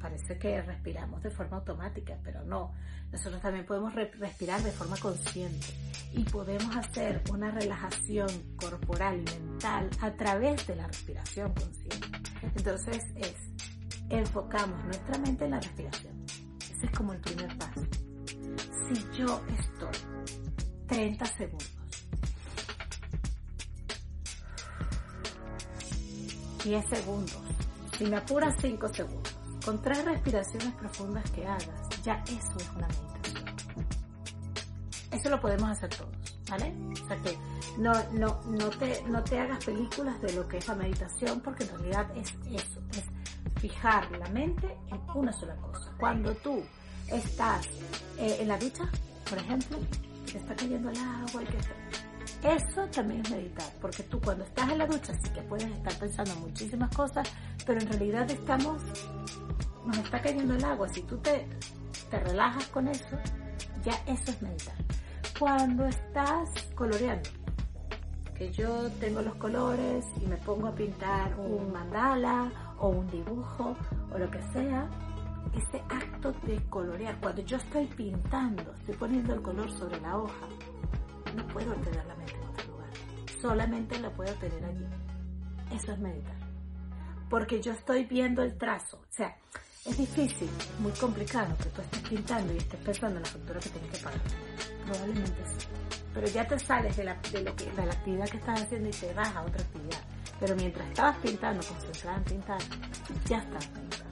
Parece 0.00 0.38
que 0.38 0.60
respiramos 0.62 1.22
de 1.22 1.30
forma 1.30 1.58
automática, 1.58 2.18
pero 2.24 2.44
no. 2.44 2.72
Nosotros 3.12 3.40
también 3.40 3.66
podemos 3.66 3.94
re 3.94 4.10
respirar 4.18 4.60
de 4.62 4.72
forma 4.72 4.96
consciente 4.96 5.66
y 6.12 6.24
podemos 6.24 6.74
hacer 6.76 7.22
una 7.30 7.50
relajación 7.50 8.28
corporal 8.56 9.20
y 9.20 9.40
mental 9.40 9.90
a 10.00 10.10
través 10.12 10.66
de 10.66 10.76
la 10.76 10.86
respiración 10.86 11.52
consciente. 11.54 12.08
Entonces 12.56 13.04
es, 13.16 13.36
enfocamos 14.08 14.84
nuestra 14.84 15.18
mente 15.18 15.44
en 15.44 15.52
la 15.52 15.60
respiración. 15.60 16.24
Es 16.82 16.90
como 16.90 17.12
el 17.12 17.20
primer 17.20 17.56
paso. 17.58 17.80
Si 18.88 19.18
yo 19.18 19.40
estoy 19.58 19.96
30 20.86 21.24
segundos 21.26 21.82
10 26.64 26.84
segundos, 26.86 27.42
si 27.98 28.04
me 28.04 28.16
apuras 28.16 28.54
5 28.60 28.88
segundos, 28.92 29.34
con 29.64 29.82
tres 29.82 30.04
respiraciones 30.04 30.72
profundas 30.74 31.28
que 31.30 31.44
hagas, 31.46 32.02
ya 32.04 32.22
eso 32.26 32.56
es 32.56 32.70
una 32.76 32.88
meditación. 32.88 33.44
Eso 35.10 35.30
lo 35.30 35.40
podemos 35.40 35.70
hacer 35.70 35.90
todos, 35.90 36.38
¿vale? 36.48 36.74
O 36.92 37.08
sea 37.08 37.16
que 37.20 37.38
no, 37.78 37.92
no, 38.12 38.40
no, 38.46 38.70
te, 38.70 39.02
no 39.08 39.22
te 39.22 39.38
hagas 39.38 39.64
películas 39.64 40.20
de 40.20 40.32
lo 40.34 40.46
que 40.48 40.58
es 40.58 40.68
la 40.68 40.74
meditación, 40.74 41.40
porque 41.40 41.64
en 41.64 41.70
realidad 41.70 42.16
es 42.16 42.28
eso, 42.46 42.80
es 42.92 43.04
fijar 43.60 44.10
la 44.12 44.28
mente 44.28 44.76
en 44.90 45.00
una 45.14 45.32
sola 45.32 45.56
cosa. 45.56 45.92
Cuando 45.98 46.34
tú 46.36 46.62
estás 47.08 47.66
eh, 48.18 48.38
en 48.40 48.48
la 48.48 48.58
ducha, 48.58 48.84
por 49.28 49.38
ejemplo, 49.38 49.78
te 50.30 50.38
está 50.38 50.54
cayendo 50.54 50.90
el 50.90 50.98
agua 50.98 51.42
y 51.42 51.46
que 51.46 51.58
eso 52.42 52.86
también 52.88 53.20
es 53.20 53.30
meditar, 53.30 53.72
porque 53.80 54.02
tú 54.04 54.20
cuando 54.20 54.44
estás 54.44 54.68
en 54.70 54.78
la 54.78 54.86
ducha 54.86 55.12
sí 55.22 55.30
que 55.30 55.42
puedes 55.42 55.70
estar 55.70 55.94
pensando 55.94 56.34
muchísimas 56.36 56.94
cosas, 56.94 57.28
pero 57.64 57.80
en 57.80 57.88
realidad 57.88 58.28
estamos, 58.30 58.82
nos 59.86 59.98
está 59.98 60.20
cayendo 60.20 60.54
el 60.54 60.64
agua. 60.64 60.88
Si 60.88 61.02
tú 61.02 61.18
te, 61.18 61.46
te 62.10 62.18
relajas 62.18 62.66
con 62.68 62.88
eso, 62.88 63.16
ya 63.84 63.92
eso 64.06 64.32
es 64.32 64.42
meditar. 64.42 64.74
Cuando 65.38 65.86
estás 65.86 66.50
coloreando, 66.74 67.30
que 68.34 68.50
yo 68.50 68.90
tengo 68.98 69.22
los 69.22 69.34
colores 69.36 70.04
y 70.20 70.26
me 70.26 70.36
pongo 70.38 70.66
a 70.66 70.74
pintar 70.74 71.38
un 71.38 71.72
mandala 71.72 72.71
o 72.82 72.88
un 72.88 73.06
dibujo 73.08 73.76
o 74.12 74.18
lo 74.18 74.30
que 74.30 74.42
sea, 74.52 74.88
ese 75.54 75.80
acto 75.88 76.32
de 76.44 76.60
colorear, 76.68 77.18
cuando 77.20 77.40
yo 77.42 77.56
estoy 77.56 77.86
pintando, 77.86 78.74
estoy 78.80 78.96
poniendo 78.96 79.34
el 79.34 79.42
color 79.42 79.70
sobre 79.70 80.00
la 80.00 80.18
hoja, 80.18 80.48
no 81.34 81.46
puedo 81.48 81.72
tener 81.74 82.04
la 82.04 82.14
mente 82.16 82.34
en 82.34 82.42
otro 82.42 82.72
lugar. 82.72 82.90
Solamente 83.40 83.98
la 84.00 84.10
puedo 84.10 84.34
tener 84.34 84.64
allí. 84.64 84.86
Eso 85.72 85.92
es 85.92 85.98
meditar. 85.98 86.36
Porque 87.30 87.62
yo 87.62 87.72
estoy 87.72 88.04
viendo 88.04 88.42
el 88.42 88.58
trazo. 88.58 88.98
O 88.98 89.12
sea, 89.12 89.36
es 89.86 89.96
difícil, 89.96 90.50
muy 90.80 90.92
complicado 90.92 91.56
que 91.58 91.70
tú 91.70 91.80
estés 91.80 92.08
pintando 92.08 92.52
y 92.52 92.58
estés 92.58 92.80
pensando 92.80 93.16
en 93.16 93.22
la 93.22 93.28
factura 93.28 93.60
que 93.60 93.68
tienes 93.70 93.90
que 93.90 94.04
pagar. 94.04 94.20
Probablemente 94.86 95.44
sí. 95.46 95.66
Pero 96.12 96.26
ya 96.26 96.46
te 96.46 96.58
sales 96.58 96.96
de 96.96 97.04
la, 97.04 97.14
de 97.14 97.42
lo 97.42 97.54
que, 97.56 97.70
de 97.70 97.86
la 97.86 97.92
actividad 97.92 98.28
que 98.28 98.36
estás 98.36 98.62
haciendo 98.62 98.88
y 98.88 98.92
te 98.92 99.14
vas 99.14 99.34
a 99.34 99.42
otra 99.42 99.62
actividad. 99.62 100.02
Pero 100.42 100.56
mientras 100.56 100.88
estabas 100.88 101.16
pintando, 101.18 101.64
concentrada 101.64 102.16
en 102.16 102.24
pintar, 102.24 102.58
ya 103.26 103.38
estás 103.38 103.64
pintando. 103.68 104.10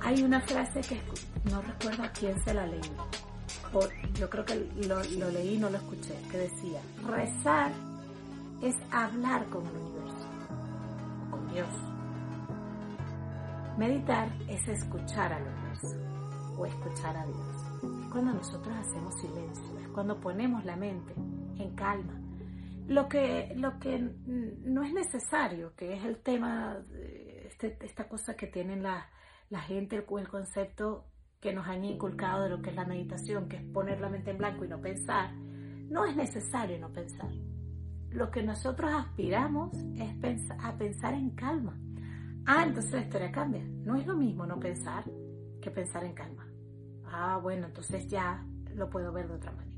Hay 0.00 0.22
una 0.22 0.40
frase 0.40 0.80
que 0.80 1.02
no 1.50 1.60
recuerdo 1.60 2.02
a 2.02 2.08
quién 2.08 2.42
se 2.42 2.54
la 2.54 2.66
leí, 2.66 2.80
o 3.74 3.80
yo 4.14 4.30
creo 4.30 4.42
que 4.46 4.54
lo, 4.88 5.02
leí 5.30 5.56
y 5.56 5.58
no 5.58 5.68
lo 5.68 5.76
escuché, 5.76 6.14
que 6.30 6.38
decía, 6.38 6.80
rezar 7.06 7.72
es 8.62 8.74
hablar 8.90 9.44
con 9.50 9.66
el 9.66 9.76
universo, 9.76 10.26
con 11.30 11.52
Dios. 11.52 11.68
Meditar 13.76 14.32
es 14.48 14.66
escuchar 14.66 15.30
al 15.34 15.42
universo 15.42 15.96
o 16.56 16.64
escuchar 16.64 17.18
a 17.18 17.26
Dios. 17.26 18.02
Es 18.02 18.10
cuando 18.10 18.32
nosotros 18.32 18.74
hacemos 18.78 19.14
silencio, 19.20 19.78
es 19.78 19.88
cuando 19.88 20.18
ponemos 20.18 20.64
la 20.64 20.76
mente 20.76 21.12
en 21.58 21.74
calma. 21.74 22.21
Lo 22.88 23.08
que, 23.08 23.52
lo 23.56 23.78
que 23.78 23.98
no 23.98 24.82
es 24.82 24.92
necesario, 24.92 25.74
que 25.76 25.94
es 25.94 26.04
el 26.04 26.18
tema, 26.18 26.78
este, 27.46 27.78
esta 27.80 28.08
cosa 28.08 28.34
que 28.36 28.46
tienen 28.46 28.82
la, 28.82 29.08
la 29.50 29.60
gente, 29.60 29.96
el, 29.96 30.28
concepto 30.28 31.06
que 31.40 31.52
nos 31.52 31.66
han 31.66 31.84
inculcado 31.84 32.44
de 32.44 32.50
lo 32.50 32.62
que 32.62 32.70
es 32.70 32.76
la 32.76 32.84
meditación, 32.84 33.48
que 33.48 33.56
es 33.56 33.62
poner 33.62 34.00
la 34.00 34.08
mente 34.08 34.30
en 34.30 34.38
blanco 34.38 34.64
y 34.64 34.68
no 34.68 34.80
pensar, 34.80 35.32
no 35.34 36.06
es 36.06 36.16
necesario 36.16 36.78
no 36.78 36.92
pensar. 36.92 37.30
Lo 38.10 38.30
que 38.30 38.42
nosotros 38.42 38.90
aspiramos 38.92 39.72
es 39.96 40.50
a 40.58 40.76
pensar 40.76 41.14
en 41.14 41.30
calma. 41.30 41.78
Ah, 42.46 42.64
entonces 42.66 42.92
la 42.92 43.00
historia 43.00 43.30
cambia. 43.30 43.62
No 43.64 43.96
es 43.96 44.06
lo 44.06 44.16
mismo 44.16 44.46
no 44.46 44.58
pensar 44.58 45.04
que 45.60 45.70
pensar 45.70 46.04
en 46.04 46.14
calma. 46.14 46.46
Ah, 47.06 47.38
bueno, 47.42 47.66
entonces 47.66 48.08
ya 48.08 48.44
lo 48.74 48.90
puedo 48.90 49.12
ver 49.12 49.28
de 49.28 49.34
otra 49.34 49.52
manera. 49.52 49.71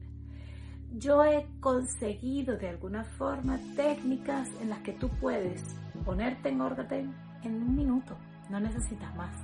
Yo 0.96 1.24
he 1.24 1.44
conseguido 1.58 2.56
de 2.56 2.68
alguna 2.68 3.02
forma 3.02 3.58
técnicas 3.74 4.48
en 4.60 4.70
las 4.70 4.78
que 4.80 4.92
tú 4.92 5.08
puedes 5.20 5.60
ponerte 6.04 6.50
en 6.50 6.60
orden 6.60 7.12
en 7.42 7.54
un 7.54 7.74
minuto. 7.74 8.16
No 8.48 8.60
necesitas 8.60 9.12
más. 9.16 9.34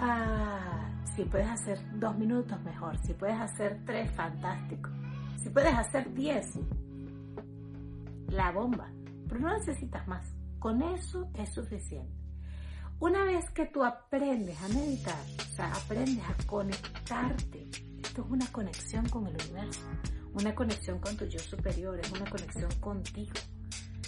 Ah, 0.00 0.88
si 1.14 1.24
puedes 1.24 1.48
hacer 1.48 1.78
dos 1.98 2.16
minutos, 2.16 2.58
mejor. 2.62 2.96
Si 3.04 3.12
puedes 3.12 3.38
hacer 3.38 3.82
tres, 3.84 4.10
fantástico. 4.12 4.88
Si 5.36 5.50
puedes 5.50 5.74
hacer 5.74 6.14
diez, 6.14 6.58
la 8.28 8.50
bomba. 8.52 8.88
Pero 9.28 9.40
no 9.40 9.58
necesitas 9.58 10.08
más. 10.08 10.24
Con 10.58 10.80
eso 10.80 11.28
es 11.34 11.52
suficiente. 11.52 12.16
Una 12.98 13.24
vez 13.24 13.44
que 13.50 13.66
tú 13.66 13.84
aprendes 13.84 14.60
a 14.62 14.68
meditar, 14.68 15.20
o 15.38 15.54
sea, 15.54 15.70
aprendes 15.70 16.24
a 16.24 16.46
conectarte, 16.46 17.68
esto 18.18 18.26
es 18.26 18.32
una 18.32 18.52
conexión 18.52 19.08
con 19.08 19.26
el 19.28 19.34
universo, 19.34 19.80
una 20.34 20.52
conexión 20.52 20.98
con 20.98 21.16
tu 21.16 21.24
yo 21.26 21.38
superior, 21.38 22.00
es 22.00 22.10
una 22.10 22.28
conexión 22.28 22.70
contigo. 22.80 23.32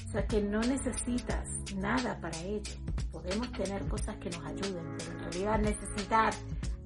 O 0.09 0.11
sea, 0.11 0.27
que 0.27 0.43
no 0.43 0.61
necesitas 0.61 1.49
nada 1.77 2.21
para 2.21 2.37
ello. 2.41 2.73
Podemos 3.13 3.53
tener 3.53 3.87
cosas 3.87 4.17
que 4.17 4.31
nos 4.31 4.45
ayuden, 4.45 4.97
pero 4.99 5.13
en 5.13 5.19
realidad 5.21 5.61
necesitar 5.61 6.35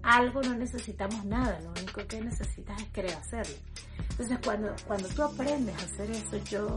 algo 0.03 0.43
no 0.43 0.55
necesitamos 0.55 1.25
nada, 1.25 1.59
lo 1.61 1.71
único 1.71 2.07
que 2.07 2.21
necesitas 2.21 2.83
es 2.83 2.89
querer 2.91 3.15
hacerlo. 3.15 3.55
Entonces 4.11 4.39
cuando, 4.45 4.75
cuando 4.87 5.09
tú 5.09 5.23
aprendes 5.23 5.75
a 5.81 5.87
hacer 5.87 6.11
eso, 6.11 6.37
yo 6.51 6.77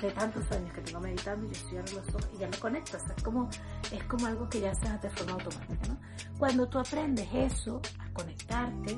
de 0.00 0.12
tantos 0.12 0.48
años 0.52 0.72
que 0.74 0.80
tengo 0.82 1.00
meditando, 1.00 1.48
yo 1.48 1.54
cierro 1.68 1.92
los 1.92 2.08
ojos 2.10 2.30
y 2.36 2.38
ya 2.38 2.48
me 2.48 2.56
conecto, 2.58 2.96
o 2.98 3.00
sea, 3.00 3.14
es 3.16 3.22
como, 3.24 3.50
es 3.90 4.04
como 4.04 4.26
algo 4.26 4.48
que 4.48 4.60
ya 4.60 4.72
se 4.76 4.86
hace 4.86 5.08
de 5.08 5.16
forma 5.16 5.32
automática, 5.32 5.88
¿no? 5.88 5.98
Cuando 6.38 6.68
tú 6.68 6.78
aprendes 6.78 7.28
eso, 7.32 7.80
a 7.98 8.12
conectarte, 8.12 8.96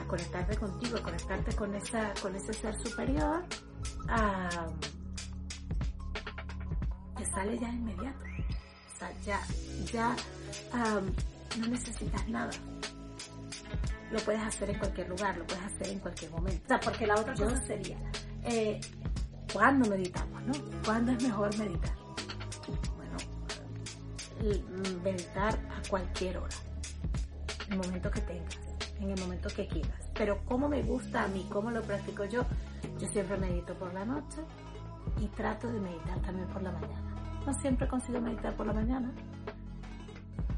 a 0.00 0.04
conectarte 0.06 0.56
contigo, 0.56 0.98
a 0.98 1.02
conectarte 1.02 1.54
con, 1.56 1.74
esa, 1.74 2.12
con 2.22 2.34
ese 2.34 2.52
ser 2.52 2.74
superior, 2.76 3.44
te 7.16 7.26
sale 7.26 7.58
ya 7.58 7.68
inmediato. 7.68 8.24
sea, 8.98 9.12
ya, 9.24 9.40
ya 9.92 10.16
no 11.58 11.66
necesitas 11.66 12.28
nada. 12.28 12.50
Lo 14.10 14.18
puedes 14.20 14.42
hacer 14.42 14.70
en 14.70 14.78
cualquier 14.78 15.08
lugar, 15.08 15.36
lo 15.38 15.46
puedes 15.46 15.62
hacer 15.64 15.88
en 15.88 15.98
cualquier 16.00 16.30
momento. 16.32 16.62
O 16.64 16.68
sea, 16.68 16.80
porque 16.80 17.06
la 17.06 17.14
otra 17.14 17.34
cosa 17.34 17.56
sería, 17.64 17.96
eh, 18.44 18.80
¿cuándo 19.52 19.88
meditamos, 19.88 20.42
no? 20.42 20.52
¿Cuándo 20.84 21.12
es 21.12 21.22
mejor 21.22 21.56
meditar? 21.58 21.94
Bueno, 22.96 23.16
l- 24.40 24.62
meditar 25.04 25.54
a 25.54 25.88
cualquier 25.88 26.38
hora, 26.38 26.56
el 27.68 27.76
momento 27.76 28.10
que 28.10 28.20
tengas, 28.22 28.58
en 29.00 29.10
el 29.10 29.20
momento 29.20 29.48
que 29.54 29.66
quieras. 29.66 30.10
Pero 30.14 30.44
cómo 30.44 30.68
me 30.68 30.82
gusta 30.82 31.24
a 31.24 31.28
mí, 31.28 31.46
cómo 31.50 31.70
lo 31.70 31.82
practico 31.82 32.24
yo, 32.24 32.44
yo 32.98 33.08
siempre 33.08 33.36
medito 33.36 33.74
por 33.74 33.92
la 33.92 34.04
noche 34.04 34.40
y 35.20 35.26
trato 35.28 35.70
de 35.70 35.80
meditar 35.80 36.20
también 36.20 36.48
por 36.48 36.62
la 36.62 36.72
mañana. 36.72 37.42
No 37.46 37.54
siempre 37.54 37.88
consigo 37.88 38.20
meditar 38.20 38.54
por 38.54 38.66
la 38.66 38.72
mañana 38.72 39.12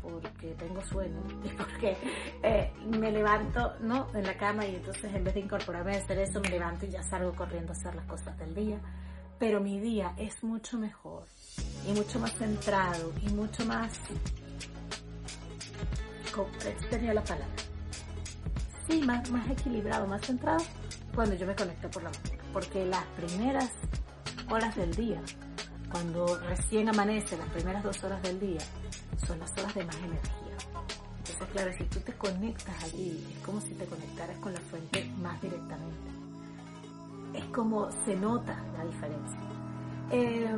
porque 0.03 0.55
tengo 0.55 0.83
sueño 0.85 1.23
y 1.45 1.49
porque 1.51 1.97
eh, 2.43 2.73
me 2.99 3.11
levanto 3.11 3.75
¿no? 3.81 4.09
en 4.15 4.25
la 4.25 4.37
cama 4.37 4.67
y 4.67 4.77
entonces 4.77 5.15
en 5.15 5.25
vez 5.25 5.35
de 5.35 5.41
incorporarme 5.41 5.95
a 5.95 5.99
hacer 5.99 6.19
eso 6.19 6.41
me 6.41 6.49
levanto 6.49 6.87
y 6.87 6.91
ya 6.91 7.03
salgo 7.03 7.33
corriendo 7.35 7.73
a 7.73 7.77
hacer 7.77 7.95
las 7.95 8.07
cosas 8.07 8.37
del 8.39 8.55
día. 8.55 8.79
Pero 9.39 9.61
mi 9.61 9.81
día 9.81 10.15
es 10.19 10.45
mucho 10.45 10.79
mejor 10.79 11.25
y 11.89 11.93
mucho 11.93 12.21
más 12.21 12.33
centrado 12.35 13.13
y 13.23 13.31
mucho 13.31 13.65
más... 13.67 13.99
¿Cómo 16.33 16.49
tenía 16.89 17.13
la 17.13 17.23
palabra? 17.23 17.72
Sí, 18.89 19.01
más, 19.03 19.29
equilibrado, 19.51 20.07
más 20.07 20.23
centrado 20.23 20.63
cuando 21.15 21.35
yo 21.35 21.47
me 21.47 21.55
conecto 21.55 21.91
por 21.91 22.03
la 22.03 22.11
mañana. 22.11 22.43
Porque 22.53 22.85
las 22.85 23.05
primeras 23.17 23.71
horas 24.51 24.75
del 24.77 24.95
día, 24.95 25.21
cuando 25.91 26.39
recién 26.49 26.89
amanece, 26.89 27.37
las 27.37 27.49
primeras 27.49 27.83
dos 27.83 28.03
horas 28.05 28.23
del 28.23 28.41
día, 28.41 28.61
son 29.27 29.39
las 29.39 29.53
horas 29.53 29.75
de 29.75 29.85
más 29.85 29.97
energía. 29.97 30.57
Entonces, 31.19 31.49
claro, 31.53 31.73
si 31.79 31.85
tú 31.85 32.01
te 32.01 32.13
conectas 32.15 32.85
allí, 32.85 33.25
es 33.33 33.45
como 33.45 33.61
si 33.61 33.75
te 33.75 33.85
conectaras 33.87 34.39
con 34.39 34.53
la 34.53 34.61
fuente 34.61 35.05
más 35.23 35.41
directamente. 35.41 36.11
Es 37.35 37.45
como 37.47 37.91
se 38.05 38.17
nota 38.17 38.59
la 38.77 38.85
diferencia. 38.85 39.39
Eh, 40.11 40.57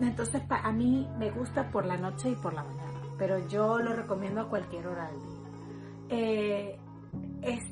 entonces, 0.00 0.42
a 0.48 0.72
mí 0.72 1.08
me 1.18 1.30
gusta 1.30 1.70
por 1.70 1.84
la 1.84 1.96
noche 1.96 2.30
y 2.30 2.34
por 2.36 2.54
la 2.54 2.62
mañana, 2.64 3.00
pero 3.18 3.46
yo 3.48 3.78
lo 3.78 3.92
recomiendo 3.92 4.40
a 4.42 4.48
cualquier 4.48 4.86
hora 4.86 5.10
del 5.10 5.20
día. 5.20 5.32
Eh, 6.08 6.78
es, 7.42 7.62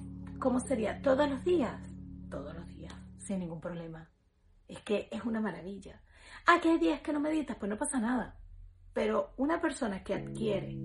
¿Cómo 0.40 0.58
sería? 0.58 1.02
¿Todos 1.02 1.28
los 1.28 1.44
días? 1.44 1.78
Todos 2.30 2.54
los 2.54 2.66
días, 2.68 2.94
sin 3.18 3.40
ningún 3.40 3.60
problema. 3.60 4.08
Es 4.66 4.80
que 4.80 5.06
es 5.10 5.22
una 5.24 5.38
maravilla. 5.38 6.00
Ah, 6.46 6.58
que 6.62 6.70
hay 6.70 6.78
días 6.78 7.02
que 7.02 7.12
no 7.12 7.20
meditas, 7.20 7.58
pues 7.58 7.68
no 7.68 7.76
pasa 7.76 8.00
nada. 8.00 8.38
Pero 8.94 9.34
una 9.36 9.60
persona 9.60 10.02
que 10.02 10.14
adquiere 10.14 10.78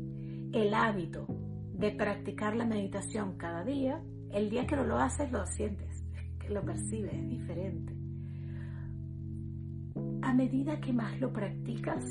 el 0.52 0.74
hábito 0.74 1.26
de 1.74 1.92
practicar 1.92 2.56
la 2.56 2.66
meditación 2.66 3.38
cada 3.38 3.64
día, 3.64 4.02
el 4.32 4.50
día 4.50 4.68
que 4.68 4.76
no 4.76 4.84
lo 4.84 4.98
haces 4.98 5.32
lo 5.32 5.46
sientes, 5.46 6.04
que 6.40 6.50
lo 6.50 6.64
percibes, 6.64 7.14
es 7.14 7.30
diferente. 7.30 7.94
A 10.22 10.34
medida 10.34 10.82
que 10.82 10.92
más 10.92 11.18
lo 11.22 11.32
practicas, 11.32 12.04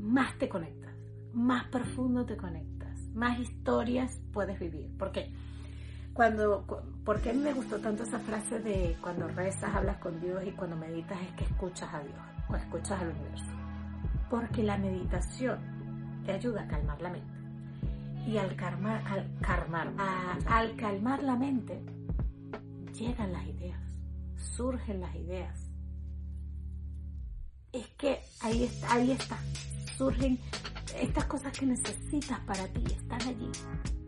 más 0.00 0.36
te 0.38 0.48
conectas, 0.48 0.94
más 1.32 1.66
profundo 1.66 2.26
te 2.26 2.36
conectas, 2.36 2.69
más 3.14 3.38
historias 3.38 4.20
puedes 4.32 4.58
vivir. 4.58 4.96
¿Por 4.98 5.12
qué? 5.12 5.32
Cuando, 6.12 6.66
cu- 6.66 6.80
¿Por 7.04 7.20
qué 7.20 7.32
me 7.32 7.52
gustó 7.52 7.78
tanto 7.78 8.02
esa 8.02 8.18
frase 8.18 8.58
de 8.60 8.96
cuando 9.00 9.28
rezas, 9.28 9.74
hablas 9.74 9.98
con 9.98 10.20
Dios 10.20 10.42
y 10.46 10.50
cuando 10.52 10.76
meditas 10.76 11.20
es 11.22 11.32
que 11.34 11.44
escuchas 11.44 11.92
a 11.94 12.00
Dios 12.00 12.18
o 12.48 12.56
escuchas 12.56 13.00
al 13.00 13.08
universo? 13.08 13.46
Porque 14.28 14.62
la 14.62 14.76
meditación 14.78 15.58
te 16.26 16.32
ayuda 16.32 16.62
a 16.62 16.68
calmar 16.68 17.00
la 17.00 17.10
mente. 17.10 17.30
Y 18.26 18.36
al 18.36 18.54
calmar, 18.54 19.02
al, 19.06 19.30
calmar, 19.40 19.92
al 20.46 20.76
calmar 20.76 21.22
la 21.22 21.36
mente, 21.36 21.80
llegan 22.92 23.32
las 23.32 23.46
ideas, 23.46 23.80
surgen 24.36 25.00
las 25.00 25.14
ideas. 25.16 25.58
Es 27.72 27.86
que 27.96 28.20
ahí 28.40 28.64
está, 28.64 28.92
ahí 28.94 29.12
está, 29.12 29.38
surgen 29.96 30.38
estas 30.98 31.24
cosas 31.26 31.56
que 31.56 31.66
necesitas 31.66 32.40
para 32.40 32.66
ti, 32.68 32.84
están 32.86 33.22
allí 33.22 33.50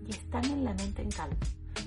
y 0.06 0.10
están 0.10 0.44
en 0.44 0.64
la 0.64 0.74
mente 0.74 1.02
en 1.02 1.10
calma. 1.10 1.36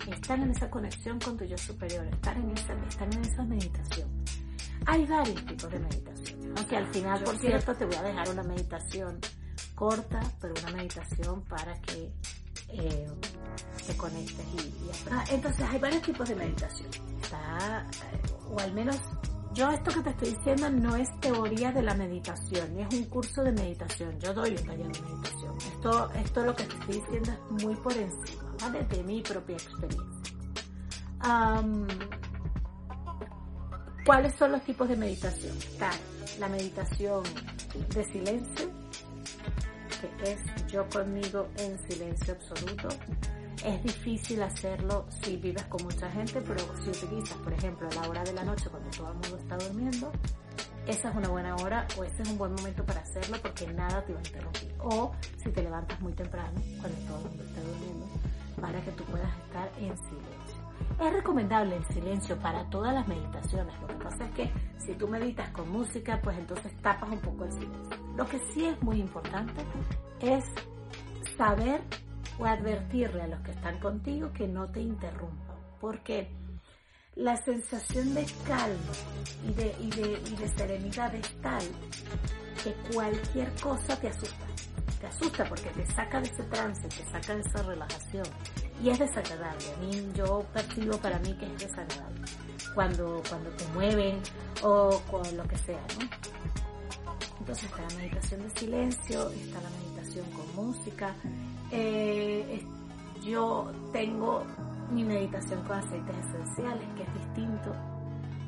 Están 0.08 0.44
en 0.44 0.52
esa 0.52 0.70
conexión 0.70 1.20
con 1.20 1.38
tu 1.38 1.46
yo 1.46 1.58
superior, 1.58 2.06
están 2.06 2.42
en 2.42 2.52
esa, 2.52 2.74
están 2.88 3.14
en 3.14 3.22
esa 3.22 3.44
meditación. 3.44 4.10
Hay 4.86 5.06
varios 5.06 5.46
tipos 5.46 5.72
de 5.72 5.80
meditación. 5.80 6.54
Aunque 6.58 6.78
al 6.78 6.88
final, 6.88 7.24
por 7.24 7.38
cierto, 7.38 7.74
te 7.76 7.86
voy 7.86 7.96
a 7.96 8.04
dejar 8.04 8.30
una 8.30 8.44
meditación 8.44 9.20
corta, 9.74 10.22
pero 10.40 10.54
una 10.62 10.72
meditación 10.78 11.44
para 11.44 11.80
que 11.82 12.14
eh, 12.70 13.08
te 13.88 13.98
conectes 13.98 14.46
y, 14.54 14.86
y 14.86 14.90
aprendas. 14.90 15.32
Entonces 15.32 15.66
hay 15.70 15.80
varios 15.80 16.02
tipos 16.04 16.30
de 16.30 16.36
meditación. 16.36 16.90
Está, 17.22 17.88
eh, 18.14 18.22
o 18.50 18.60
al 18.60 18.74
menos 18.74 18.98
yo 19.56 19.72
esto 19.72 19.92
que 19.92 20.02
te 20.02 20.10
estoy 20.10 20.30
diciendo 20.32 20.70
no 20.70 20.96
es 20.98 21.10
teoría 21.22 21.72
de 21.72 21.82
la 21.82 21.94
meditación, 21.96 22.76
ni 22.76 22.82
es 22.82 22.94
un 22.94 23.06
curso 23.06 23.42
de 23.42 23.54
meditación. 23.54 24.20
Yo 24.20 24.34
doy 24.34 24.52
un 24.52 24.64
taller 24.64 24.92
de 24.92 25.02
meditación. 25.02 25.58
Esto, 25.58 26.12
esto 26.12 26.46
lo 26.46 26.56
que 26.56 26.64
te 26.66 26.76
estoy 26.76 26.96
diciendo 26.96 27.32
es 27.32 27.64
muy 27.64 27.76
por 27.76 27.94
encima, 27.94 28.56
¿vale? 28.62 28.84
De 28.84 29.04
mi 29.04 29.22
propia 29.22 29.56
experiencia. 29.56 30.36
¿Cuáles 34.06 34.36
son 34.36 34.52
los 34.52 34.62
tipos 34.64 34.90
de 34.90 34.98
meditación? 34.98 35.58
Está 35.58 35.90
la 36.38 36.50
meditación 36.50 37.24
de 37.94 38.04
silencio, 38.04 38.70
que 40.20 40.32
es 40.34 40.40
yo 40.68 40.88
conmigo 40.90 41.48
en 41.58 41.80
silencio 41.90 42.34
absoluto. 42.34 42.90
Es 43.66 43.82
difícil 43.82 44.44
hacerlo 44.44 45.08
si 45.24 45.38
vives 45.38 45.64
con 45.64 45.84
mucha 45.84 46.08
gente, 46.12 46.40
pero 46.40 46.60
si 46.84 46.90
utilizas, 46.92 47.36
por 47.40 47.52
ejemplo, 47.52 47.90
la 47.96 48.08
hora 48.08 48.24
de 48.24 48.32
la 48.34 48.44
noche 48.44 48.70
cuando 48.70 48.92
todo 48.92 49.08
el 49.08 49.14
mundo 49.14 49.38
está 49.38 49.58
durmiendo, 49.58 50.12
esa 50.86 51.10
es 51.10 51.16
una 51.16 51.30
buena 51.30 51.56
hora 51.56 51.88
o 51.98 52.04
ese 52.04 52.22
es 52.22 52.30
un 52.30 52.38
buen 52.38 52.54
momento 52.54 52.86
para 52.86 53.02
hacerlo 53.02 53.38
porque 53.42 53.66
nada 53.74 54.06
te 54.06 54.14
va 54.14 54.20
a 54.20 54.22
interrumpir. 54.24 54.76
O 54.84 55.12
si 55.44 55.50
te 55.50 55.64
levantas 55.64 56.00
muy 56.00 56.14
temprano, 56.14 56.62
cuando 56.80 56.98
todo 57.08 57.18
el 57.18 57.24
mundo 57.26 57.44
está 57.44 57.62
durmiendo, 57.62 58.06
para 58.62 58.82
que 58.82 58.92
tú 58.92 59.04
puedas 59.06 59.36
estar 59.40 59.72
en 59.80 59.98
silencio. 59.98 60.66
Es 61.02 61.14
recomendable 61.14 61.78
el 61.78 61.86
silencio 61.88 62.38
para 62.38 62.70
todas 62.70 62.94
las 62.94 63.08
meditaciones. 63.08 63.74
Lo 63.82 63.88
que 63.88 63.96
pasa 63.96 64.26
es 64.26 64.32
que 64.36 64.52
si 64.78 64.94
tú 64.94 65.08
meditas 65.08 65.50
con 65.50 65.72
música, 65.72 66.20
pues 66.22 66.38
entonces 66.38 66.72
tapas 66.84 67.10
un 67.10 67.20
poco 67.20 67.46
el 67.46 67.52
silencio. 67.52 67.98
Lo 68.16 68.28
que 68.28 68.38
sí 68.52 68.66
es 68.66 68.80
muy 68.84 69.00
importante 69.00 69.64
es 70.22 70.46
saber 71.36 71.82
o 72.40 72.46
advertirle 72.46 73.24
a 73.24 73.28
los 73.28 73.40
que 73.42 73.52
están 73.52 73.80
contigo 73.80 74.32
que 74.34 74.48
no 74.48 74.68
te 74.70 74.82
interrumpan. 74.82 75.56
Porque 75.80 76.30
la 77.16 77.38
sensación 77.38 78.14
de 78.14 78.26
calma 78.46 78.94
y 79.48 79.54
de, 79.54 79.76
y 79.80 79.90
de, 79.92 80.22
y 80.30 80.36
de 80.36 80.50
serenidad 80.50 81.14
es 81.16 81.42
tal 81.42 81.64
que 82.64 82.74
cualquier 82.94 83.50
cosa 83.62 84.00
te 84.00 84.10
asusta. 84.10 84.46
Te 85.00 85.08
asusta 85.08 85.46
porque 85.46 85.70
te 85.70 85.86
saca 85.86 86.20
de 86.20 86.28
ese 86.28 86.44
trance, 86.44 86.88
te 86.88 87.06
saca 87.12 87.36
de 87.36 87.42
esa 87.42 87.64
relajación. 87.64 88.26
Y 88.82 88.90
es 88.90 89.00
desagradable. 89.00 89.66
A 89.74 89.78
mí, 89.78 90.12
yo 90.16 90.46
percibo 90.54 90.98
para 90.98 91.20
mí 91.20 91.34
que 91.38 91.46
es 91.46 91.60
desagradable. 91.60 92.22
Cuando, 92.74 93.22
cuando 93.30 93.50
te 93.52 93.66
mueven 93.68 94.20
o 94.64 95.02
con 95.10 95.38
lo 95.38 95.44
que 95.48 95.58
sea, 95.58 95.82
¿no? 96.00 96.65
Entonces 97.46 97.70
está 97.70 97.82
la 97.84 97.96
meditación 98.02 98.42
de 98.42 98.50
silencio, 98.60 99.30
está 99.30 99.62
la 99.62 99.70
meditación 99.70 100.26
con 100.32 100.66
música. 100.66 101.16
Eh, 101.70 102.66
yo 103.24 103.72
tengo 103.94 104.44
mi 104.90 105.04
meditación 105.04 105.62
con 105.62 105.78
aceites 105.78 106.16
esenciales, 106.26 106.88
que 106.96 107.04
es 107.04 107.14
distinto. 107.14 107.72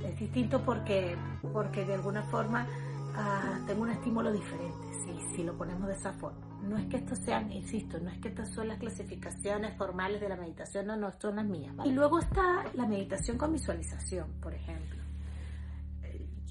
Es 0.03 0.19
distinto 0.19 0.63
porque, 0.63 1.15
porque 1.53 1.85
de 1.85 1.93
alguna 1.93 2.23
forma 2.23 2.65
ah, 3.13 3.59
tengo 3.67 3.83
un 3.83 3.91
estímulo 3.91 4.31
diferente, 4.31 4.91
si, 5.05 5.35
si 5.35 5.43
lo 5.43 5.55
ponemos 5.55 5.87
de 5.89 5.93
esa 5.93 6.13
forma. 6.13 6.47
No 6.63 6.75
es 6.75 6.87
que 6.87 6.97
estos 6.97 7.19
sean, 7.19 7.51
insisto, 7.51 7.99
no 7.99 8.09
es 8.09 8.17
que 8.17 8.29
estas 8.29 8.49
son 8.49 8.67
las 8.67 8.79
clasificaciones 8.79 9.77
formales 9.77 10.19
de 10.19 10.27
la 10.27 10.37
meditación, 10.37 10.87
no, 10.87 10.97
no, 10.97 11.11
son 11.21 11.35
las 11.35 11.45
mías. 11.45 11.75
¿vale? 11.75 11.91
Y 11.91 11.93
luego 11.93 12.17
está 12.17 12.63
la 12.73 12.87
meditación 12.87 13.37
con 13.37 13.53
visualización, 13.53 14.33
por 14.41 14.55
ejemplo. 14.55 14.96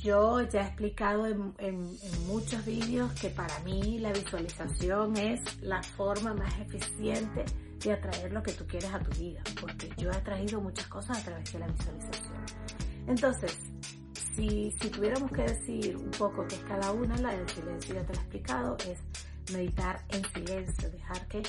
Yo 0.07 0.41
ya 0.43 0.61
he 0.61 0.67
explicado 0.67 1.27
en, 1.27 1.53
en- 1.59 1.99
en 2.01 2.27
muchos 2.29 2.65
vídeos 2.65 3.11
que 3.21 3.29
para 3.29 3.59
mí 3.65 3.99
la 3.99 4.13
visualización 4.13 5.17
es 5.17 5.41
la 5.63 5.83
forma 5.83 6.33
más 6.33 6.57
eficiente 6.61 7.45
de 7.83 7.93
atraer 7.93 8.33
lo 8.33 8.41
que 8.41 8.53
tú 8.53 8.65
quieres 8.69 8.93
a 8.95 9.01
tu 9.01 9.11
vida, 9.19 9.43
porque 9.61 9.91
yo 9.97 10.13
he 10.13 10.17
atraído 10.17 10.61
muchas 10.61 10.87
cosas 10.87 11.19
a 11.19 11.25
través 11.25 11.53
de 11.53 11.59
la 11.59 11.67
visualización. 11.67 12.45
Entonces, 13.09 13.59
si, 14.37 14.73
si 14.81 14.91
tuviéramos 14.91 15.33
que 15.33 15.43
decir 15.43 15.97
un 15.97 16.11
poco 16.13 16.47
qué 16.47 16.55
es 16.55 16.61
cada 16.63 16.93
una, 16.93 17.17
la 17.19 17.33
del 17.37 17.49
silencio 17.49 17.95
ya 17.97 18.03
te 18.07 18.13
lo 18.15 18.21
he 18.21 18.23
explicado, 18.23 18.77
es 18.89 19.01
meditar 19.53 20.05
en 20.11 20.23
silencio, 20.33 20.89
dejar 20.89 21.27
que 21.27 21.43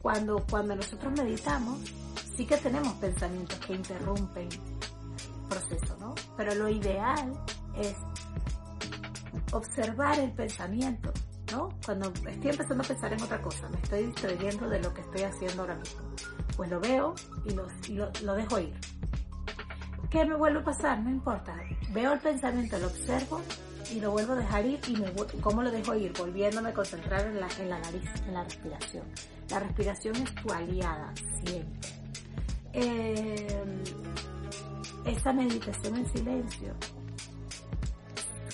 cuando, 0.00 0.46
cuando 0.50 0.74
nosotros 0.76 1.12
meditamos, 1.12 1.78
sí 2.36 2.46
que 2.46 2.56
tenemos 2.56 2.94
pensamientos 2.94 3.58
que 3.66 3.74
interrumpen 3.74 4.48
el 4.48 5.48
proceso, 5.50 5.94
¿no? 6.00 6.14
Pero 6.38 6.54
lo 6.54 6.68
ideal 6.70 7.32
es 7.80 7.94
observar 9.52 10.18
el 10.18 10.32
pensamiento 10.32 11.12
¿no? 11.52 11.70
Cuando 11.84 12.08
estoy 12.08 12.50
empezando 12.50 12.84
a 12.84 12.86
pensar 12.86 13.12
en 13.12 13.22
otra 13.22 13.40
cosa, 13.40 13.68
me 13.68 13.78
estoy 13.78 14.06
distrayendo 14.06 14.68
de 14.68 14.80
lo 14.80 14.92
que 14.92 15.00
estoy 15.00 15.22
haciendo 15.22 15.62
ahora 15.62 15.76
mismo. 15.76 16.00
Pues 16.56 16.70
lo 16.70 16.80
veo 16.80 17.14
y 17.44 17.50
lo, 17.54 17.66
y 17.88 17.92
lo, 17.94 18.10
lo 18.22 18.34
dejo 18.34 18.58
ir. 18.58 18.74
¿Qué 20.10 20.24
me 20.24 20.36
vuelve 20.36 20.60
a 20.60 20.64
pasar? 20.64 21.00
No 21.00 21.10
importa. 21.10 21.54
Veo 21.90 22.12
el 22.12 22.20
pensamiento, 22.20 22.78
lo 22.78 22.86
observo 22.86 23.42
y 23.90 24.00
lo 24.00 24.10
vuelvo 24.10 24.32
a 24.32 24.36
dejar 24.36 24.66
ir 24.66 24.80
y 24.88 24.96
me, 24.96 25.12
¿cómo 25.40 25.62
lo 25.62 25.70
dejo 25.70 25.94
ir? 25.94 26.12
Volviéndome 26.18 26.70
a 26.70 26.74
concentrar 26.74 27.26
en 27.26 27.40
la, 27.40 27.48
en 27.58 27.70
la 27.70 27.78
nariz, 27.78 28.10
en 28.26 28.34
la 28.34 28.44
respiración. 28.44 29.04
La 29.50 29.60
respiración 29.60 30.16
es 30.16 30.34
tu 30.34 30.52
aliada, 30.52 31.12
siempre. 31.44 31.90
Eh, 32.72 33.82
esa 35.06 35.32
meditación 35.32 35.96
en 35.96 36.06
silencio, 36.12 36.74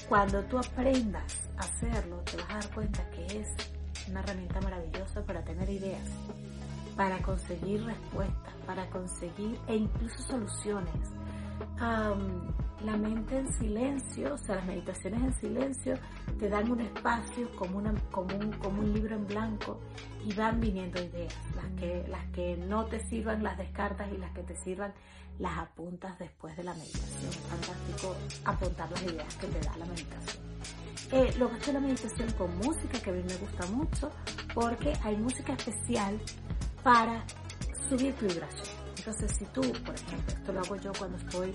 cuando 0.09 0.43
tú 0.45 0.59
aprendas 0.59 1.49
a 1.57 1.61
hacerlo, 1.61 2.19
te 2.25 2.37
vas 2.37 2.51
a 2.51 2.55
dar 2.55 2.75
cuenta 2.75 3.11
que 3.11 3.41
es 3.41 3.49
una 4.09 4.21
herramienta 4.21 4.61
maravillosa 4.61 5.23
para 5.25 5.43
tener 5.43 5.69
ideas, 5.69 6.09
para 6.97 7.19
conseguir 7.19 7.85
respuestas, 7.85 8.55
para 8.67 8.89
conseguir 8.91 9.59
e 9.67 9.77
incluso 9.77 10.23
soluciones. 10.23 11.11
Am, 11.79 12.53
la 12.85 12.97
mente 12.97 13.39
en 13.39 13.49
silencio, 13.55 14.35
o 14.35 14.39
sea, 14.39 14.57
las 14.57 14.67
meditaciones 14.67 15.23
en 15.23 15.33
silencio 15.35 15.95
te 16.39 16.49
dan 16.49 16.71
un 16.71 16.81
espacio 16.81 17.51
como, 17.57 17.79
una, 17.79 17.95
como, 18.11 18.37
un, 18.37 18.53
como 18.53 18.81
un 18.81 18.93
libro 18.93 19.17
en 19.17 19.27
blanco 19.27 19.81
y 20.25 20.35
van 20.35 20.61
viniendo 20.61 21.03
ideas. 21.03 21.35
Las 21.55 21.71
que, 21.81 22.05
las 22.09 22.27
que 22.31 22.57
no 22.57 22.85
te 22.87 23.01
sirvan 23.09 23.43
las 23.43 23.57
descartas 23.57 24.13
y 24.13 24.19
las 24.19 24.33
que 24.33 24.43
te 24.43 24.57
sirvan 24.57 24.93
las 25.39 25.59
apuntas 25.59 26.19
después 26.19 26.57
de 26.57 26.65
la 26.65 26.75
meditación. 26.75 27.31
Es 27.31 27.37
fantástico 27.37 28.17
apuntar 28.45 28.91
las 28.91 29.03
ideas 29.03 29.35
que 29.37 29.47
te 29.47 29.61
da 29.61 29.77
la 29.77 29.87
meditación. 29.87 30.45
Eh, 31.13 31.35
luego 31.39 31.55
está 31.55 31.73
la 31.73 31.81
meditación 31.81 32.31
con 32.33 32.57
música, 32.59 33.01
que 33.01 33.11
a 33.11 33.13
mí 33.13 33.23
me 33.23 33.37
gusta 33.37 33.67
mucho, 33.67 34.11
porque 34.55 34.93
hay 35.03 35.17
música 35.17 35.53
especial 35.53 36.19
para 36.83 37.25
subir 37.89 38.15
tu 38.15 38.27
vibración. 38.27 38.77
Entonces, 38.97 39.33
si 39.39 39.45
tú, 39.47 39.61
por 39.85 39.95
ejemplo, 39.95 40.35
esto 40.35 40.53
lo 40.53 40.61
hago 40.61 40.77
yo 40.77 40.93
cuando 40.99 41.19
estoy 41.19 41.55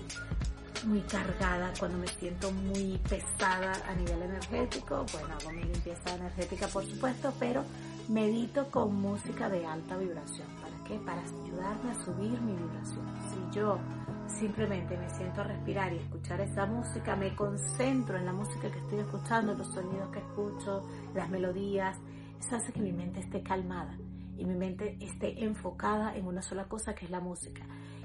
muy 0.84 1.00
cargada, 1.00 1.72
cuando 1.78 1.98
me 1.98 2.06
siento 2.06 2.50
muy 2.52 2.98
pesada 3.08 3.72
a 3.86 3.94
nivel 3.94 4.22
energético, 4.22 5.04
bueno, 5.12 5.34
hago 5.40 5.50
mi 5.50 5.64
limpieza 5.64 6.14
energética, 6.14 6.68
por 6.68 6.86
supuesto, 6.86 7.32
pero 7.38 7.64
medito 8.08 8.70
con 8.70 8.94
música 8.94 9.48
de 9.48 9.66
alta 9.66 9.96
vibración. 9.96 10.46
¿Para 10.90 10.98
qué? 10.98 11.04
Para 11.04 11.22
ayudarme 11.22 11.90
a 11.90 12.04
subir 12.04 12.40
mi 12.40 12.52
vibración. 12.52 13.06
Si 13.30 13.56
yo 13.56 13.78
simplemente 14.26 14.96
me 14.96 15.08
siento 15.10 15.40
a 15.40 15.44
respirar 15.44 15.92
y 15.92 15.98
escuchar 15.98 16.40
esa 16.40 16.66
música, 16.66 17.16
me 17.16 17.34
concentro 17.34 18.16
en 18.16 18.26
la 18.26 18.32
música 18.32 18.70
que 18.70 18.78
estoy 18.78 18.98
escuchando, 19.00 19.54
los 19.54 19.72
sonidos 19.72 20.10
que 20.10 20.18
escucho, 20.20 20.86
las 21.14 21.28
melodías, 21.28 21.96
eso 22.38 22.56
hace 22.56 22.72
que 22.72 22.80
mi 22.80 22.92
mente 22.92 23.20
esté 23.20 23.42
calmada 23.42 23.96
y 24.36 24.44
mi 24.44 24.54
mente 24.54 24.96
esté 25.00 25.44
enfocada 25.44 26.16
en 26.16 26.26
una 26.26 26.42
sola 26.42 26.64
cosa 26.64 26.94
que 26.94 27.04
es 27.04 27.10
la 27.10 27.20
música. 27.20 27.62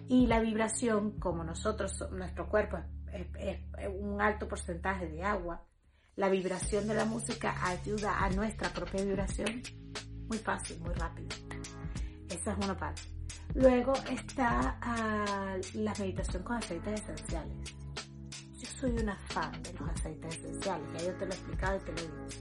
Y 0.07 0.27
la 0.27 0.39
vibración, 0.39 1.19
como 1.19 1.43
nosotros, 1.43 2.07
nuestro 2.11 2.47
cuerpo 2.47 2.77
es 3.39 3.59
un 3.99 4.21
alto 4.21 4.47
porcentaje 4.47 5.07
de 5.07 5.23
agua, 5.23 5.63
la 6.15 6.29
vibración 6.29 6.87
de 6.87 6.93
la 6.93 7.05
música 7.05 7.55
ayuda 7.65 8.23
a 8.23 8.29
nuestra 8.29 8.69
propia 8.69 9.03
vibración 9.03 9.63
muy 10.27 10.37
fácil, 10.37 10.79
muy 10.79 10.93
rápido. 10.93 11.29
Esa 12.29 12.51
es 12.51 12.57
una 12.57 12.77
parte. 12.77 13.01
Luego 13.53 13.93
está 14.09 14.77
ah, 14.81 15.55
la 15.75 15.93
meditación 15.99 16.43
con 16.43 16.57
aceites 16.57 17.01
esenciales. 17.01 17.75
Yo 18.59 18.67
soy 18.79 18.91
una 18.91 19.15
fan 19.15 19.61
de 19.63 19.73
los 19.73 19.89
aceites 19.89 20.35
esenciales, 20.35 20.87
ya 20.93 21.07
yo 21.07 21.13
te 21.17 21.25
lo 21.25 21.31
he 21.31 21.35
explicado 21.35 21.77
y 21.77 21.79
te 21.79 21.91
lo 21.91 21.97
he 21.99 22.25
dicho. 22.25 22.39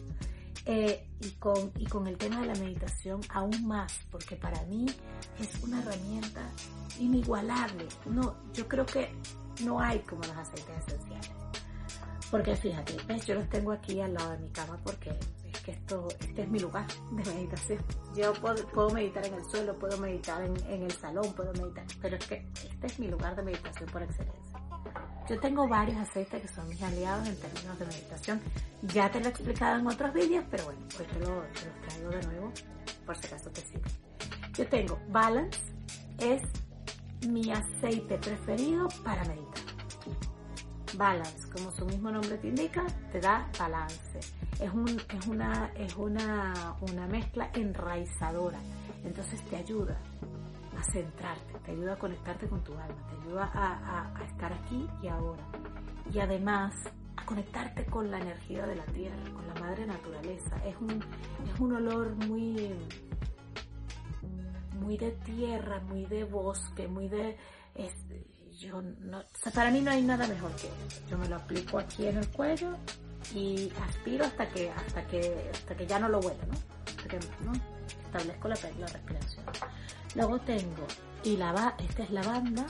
Eh, 0.67 1.07
y, 1.21 1.31
con, 1.33 1.73
y 1.77 1.85
con 1.85 2.07
el 2.07 2.17
tema 2.17 2.41
de 2.41 2.47
la 2.47 2.55
meditación 2.55 3.21
aún 3.29 3.67
más, 3.67 4.01
porque 4.11 4.35
para 4.35 4.63
mí 4.65 4.87
es 5.39 5.63
una 5.63 5.81
herramienta 5.83 6.41
inigualable. 6.99 7.87
No, 8.07 8.37
yo 8.55 8.67
creo 8.67 8.87
que 8.87 9.15
no 9.63 9.79
hay 9.79 9.99
como 10.01 10.23
los 10.23 10.37
aceites 10.37 10.77
esenciales. 10.87 11.31
Porque 12.31 12.57
fíjate, 12.57 12.97
yo 13.27 13.35
los 13.35 13.49
tengo 13.49 13.73
aquí 13.73 14.01
al 14.01 14.15
lado 14.15 14.31
de 14.31 14.39
mi 14.39 14.49
cama 14.49 14.79
porque 14.83 15.13
que 15.65 15.73
esto, 15.73 16.09
este 16.21 16.43
es 16.43 16.49
mi 16.49 16.61
lugar 16.61 16.87
de 17.11 17.33
meditación. 17.33 17.83
Yo 18.15 18.33
puedo, 18.35 18.91
meditar 18.91 19.27
en 19.27 19.35
el 19.35 19.45
suelo, 19.45 19.79
puedo 19.79 19.97
meditar 19.99 20.43
en, 20.43 20.55
en 20.67 20.83
el 20.83 20.93
salón, 20.93 21.33
puedo 21.35 21.53
meditar, 21.55 21.85
pero 22.01 22.17
es 22.17 22.27
que 22.27 22.47
este 22.55 22.87
es 22.87 22.99
mi 22.99 23.09
lugar 23.09 23.35
de 23.35 23.43
meditación 23.43 23.89
por 23.91 24.03
excelencia. 24.03 24.61
Yo 25.29 25.41
tengo 25.41 25.67
varios 25.67 25.97
aceites 25.97 26.43
que 26.43 26.49
son 26.49 26.69
mis 26.69 26.83
aliados 26.83 27.27
en 27.27 27.37
términos 27.37 27.79
de 27.79 27.87
meditación. 27.87 28.41
Ya 28.83 29.11
te 29.11 29.21
lo 29.21 29.27
he 29.27 29.29
explicado 29.31 29.81
en 29.81 29.87
otros 29.87 30.13
vídeos, 30.13 30.45
pero 30.51 30.67
bueno, 30.67 30.81
hoy 30.99 31.07
te, 31.07 31.19
lo, 31.21 31.27
te 31.27 31.67
los 31.67 31.81
traigo 31.89 32.11
de 32.11 32.23
nuevo 32.27 32.53
por 33.07 33.17
si 33.17 33.27
acaso 33.27 33.51
te 33.51 33.63
sirve. 33.63 33.91
Yo 34.55 34.69
tengo 34.69 34.99
Balance, 35.09 35.59
es 36.19 36.43
mi 37.27 37.51
aceite 37.51 38.19
preferido 38.19 38.89
para 39.03 39.25
meditar. 39.25 39.74
Balance, 40.97 41.51
como 41.51 41.71
su 41.73 41.85
mismo 41.87 42.11
nombre 42.11 42.39
te 42.39 42.49
indica, 42.49 42.85
te 43.11 43.21
da 43.21 43.49
balance. 43.59 44.21
Es, 44.61 44.73
un, 44.73 44.89
es, 44.89 45.27
una, 45.27 45.73
es 45.77 45.97
una, 45.97 46.77
una 46.81 47.07
mezcla 47.07 47.51
enraizadora, 47.55 48.59
entonces 49.05 49.43
te 49.49 49.57
ayuda 49.57 49.99
a 50.79 50.83
centrarte, 50.93 51.59
te 51.65 51.73
ayuda 51.73 51.95
a 51.95 51.99
conectarte 51.99 52.49
con 52.49 52.63
tu 52.63 52.73
alma, 52.73 53.07
te 53.09 53.27
ayuda 53.27 53.51
a, 53.55 54.25
estar 54.25 54.53
aquí 54.53 54.87
y 55.03 55.09
ahora. 55.09 55.43
Y 56.13 56.19
además 56.21 56.75
a 57.17 57.25
conectarte 57.25 57.87
con 57.87 58.11
la 58.11 58.19
energía 58.19 58.67
de 58.67 58.77
la 58.77 58.85
tierra, 58.87 59.23
con 59.33 59.47
la 59.47 59.55
madre 59.55 59.87
naturaleza. 59.87 60.57
Es 60.65 60.77
un, 60.77 61.03
es 61.53 61.61
un 61.61 61.73
olor 61.75 62.15
muy, 62.27 62.75
muy 64.81 64.97
de 64.97 65.13
tierra, 65.13 65.81
muy 65.81 66.07
de 66.07 66.25
bosque, 66.25 66.89
muy 66.89 67.09
de... 67.09 67.37
Es, 67.75 67.95
yo 68.59 68.83
no, 68.83 69.19
o 69.19 69.25
sea, 69.43 69.53
para 69.53 69.71
mí 69.71 69.81
no 69.81 69.91
hay 69.91 70.03
nada 70.03 70.27
mejor 70.27 70.51
que 70.57 70.67
eso. 70.67 71.01
Yo 71.11 71.19
me 71.19 71.29
lo 71.29 71.37
aplico 71.37 71.79
aquí 71.79 72.07
en 72.07 72.19
el 72.19 72.29
cuello 72.29 72.77
y 73.35 73.73
aspiro 73.89 74.25
hasta 74.25 74.49
que, 74.49 74.71
hasta 74.71 75.07
que, 75.07 75.51
hasta 75.53 75.77
que 75.77 75.87
ya 75.87 75.99
no 75.99 76.09
lo 76.09 76.21
huelo, 76.21 76.41
¿no? 76.47 77.53
¿no? 77.53 77.53
establezco 78.07 78.49
la, 78.49 78.57
la 78.79 78.87
respiración. 78.87 79.45
Luego 80.15 80.41
tengo 80.41 80.87
y 81.25 81.37
lava, 81.37 81.75
esta 81.79 82.03
es 82.05 82.11
lavanda 82.11 82.67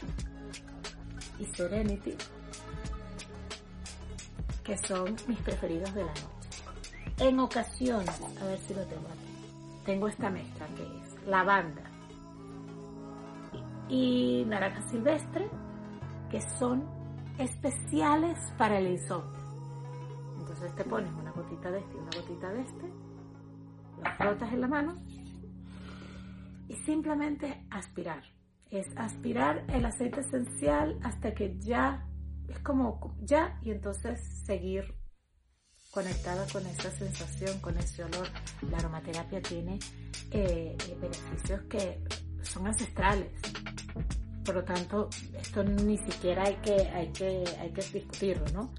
y 1.39 1.45
Serenity, 1.45 2.17
que 4.63 4.79
son 4.79 5.17
mis 5.27 5.39
preferidos 5.41 5.95
de 5.95 6.05
la 6.05 6.13
noche. 6.13 6.25
En 7.19 7.39
ocasiones, 7.39 8.21
a 8.41 8.45
ver 8.45 8.59
si 8.67 8.75
lo 8.75 8.83
tengo 8.85 9.07
aquí, 9.09 9.85
tengo 9.85 10.09
esta 10.09 10.31
mezcla 10.31 10.67
que 10.77 10.83
es 10.83 11.29
lavanda 11.29 11.83
y 13.89 14.45
naranja 14.47 14.81
silvestre, 14.91 15.49
que 16.35 16.41
son 16.59 16.83
especiales 17.39 18.37
para 18.59 18.81
el 18.81 18.89
insomnio. 18.89 19.39
Entonces 20.41 20.75
te 20.75 20.83
pones 20.83 21.13
una 21.13 21.31
gotita 21.31 21.71
de 21.71 21.79
este 21.79 21.95
y 21.95 22.01
una 22.01 22.11
gotita 22.11 22.53
de 22.53 22.61
este, 22.61 22.93
lo 24.03 24.11
frotas 24.17 24.53
en 24.53 24.61
la 24.61 24.67
mano 24.67 24.97
y 26.67 26.75
simplemente 26.85 27.65
aspirar. 27.71 28.25
Es 28.69 28.85
aspirar 28.97 29.65
el 29.69 29.87
aceite 29.87 30.23
esencial 30.23 30.99
hasta 31.05 31.33
que 31.35 31.57
ya, 31.61 32.05
es 32.49 32.59
como 32.59 33.15
ya, 33.21 33.57
y 33.63 33.71
entonces 33.71 34.21
seguir 34.45 34.93
conectada 35.93 36.49
con 36.53 36.67
esa 36.67 36.91
sensación, 36.91 37.61
con 37.61 37.79
ese 37.79 38.03
olor. 38.03 38.27
La 38.73 38.79
aromaterapia 38.79 39.41
tiene 39.41 39.79
eh, 40.33 40.77
eh, 40.77 40.99
beneficios 41.01 41.63
que 41.71 42.03
son 42.43 42.67
ancestrales. 42.67 43.31
Por 44.45 44.57
lo 44.57 44.65
tanto, 44.65 45.09
esto 45.41 45.65
ni 45.65 45.97
siquiera 45.99 46.45
hay 46.45 46.57
que, 46.57 46.75
hay 46.75 47.09
que, 47.09 47.45
hay 47.61 47.71
que 47.71 47.83
discutirlo, 47.83 48.45
¿no? 48.53 48.71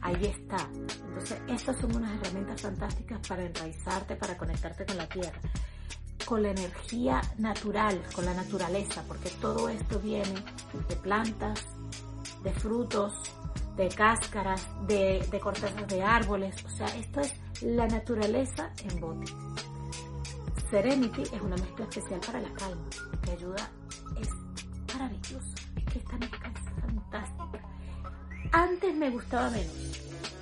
Ahí 0.00 0.24
está. 0.24 0.68
Entonces, 1.08 1.40
estas 1.48 1.80
son 1.80 1.94
unas 1.96 2.20
herramientas 2.20 2.60
fantásticas 2.60 3.26
para 3.28 3.44
enraizarte, 3.44 4.16
para 4.16 4.36
conectarte 4.36 4.84
con 4.84 4.96
la 4.96 5.08
tierra 5.08 5.38
con 6.24 6.42
la 6.42 6.50
energía 6.50 7.20
natural, 7.38 8.00
con 8.14 8.24
la 8.24 8.34
naturaleza, 8.34 9.04
porque 9.06 9.30
todo 9.40 9.68
esto 9.68 9.98
viene 10.00 10.44
de 10.88 10.96
plantas, 10.96 11.66
de 12.42 12.52
frutos, 12.52 13.12
de 13.76 13.88
cáscaras, 13.88 14.66
de, 14.86 15.26
de 15.30 15.40
cortezas 15.40 15.86
de 15.88 16.02
árboles, 16.02 16.54
o 16.64 16.70
sea, 16.70 16.86
esto 16.96 17.20
es 17.20 17.34
la 17.62 17.86
naturaleza 17.86 18.70
en 18.84 19.00
bote. 19.00 19.32
Serenity 20.70 21.22
es 21.22 21.40
una 21.42 21.56
mezcla 21.56 21.84
especial 21.84 22.20
para 22.20 22.40
la 22.40 22.52
calma, 22.54 22.84
que 23.22 23.30
ayuda, 23.32 23.70
es 24.20 24.28
maravilloso, 24.94 25.54
es 25.76 25.84
que 25.84 25.98
esta 25.98 26.16
mezcla 26.16 26.52
es 26.54 26.82
fantástica. 26.82 27.68
Antes 28.52 28.94
me 28.94 29.10
gustaba 29.10 29.50
menos, 29.50 29.92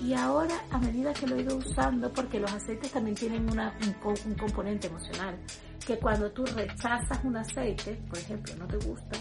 y 0.01 0.15
ahora 0.15 0.55
a 0.71 0.79
medida 0.79 1.13
que 1.13 1.27
lo 1.27 1.37
he 1.37 1.43
ido 1.43 1.57
usando, 1.57 2.13
porque 2.13 2.41
los 2.41 2.51
aceites 2.51 2.91
también 2.91 3.17
tienen 3.17 3.51
una, 3.51 3.77
un, 3.87 4.35
componente 4.35 4.87
emocional, 4.87 5.39
que 5.87 5.99
cuando 5.99 6.31
tú 6.33 6.45
rechazas 6.47 7.23
un 7.25 7.37
aceite, 7.37 8.01
por 8.09 8.19
ejemplo, 8.19 8.55
no 8.57 8.67
te 8.67 8.79
gusta, 8.79 9.19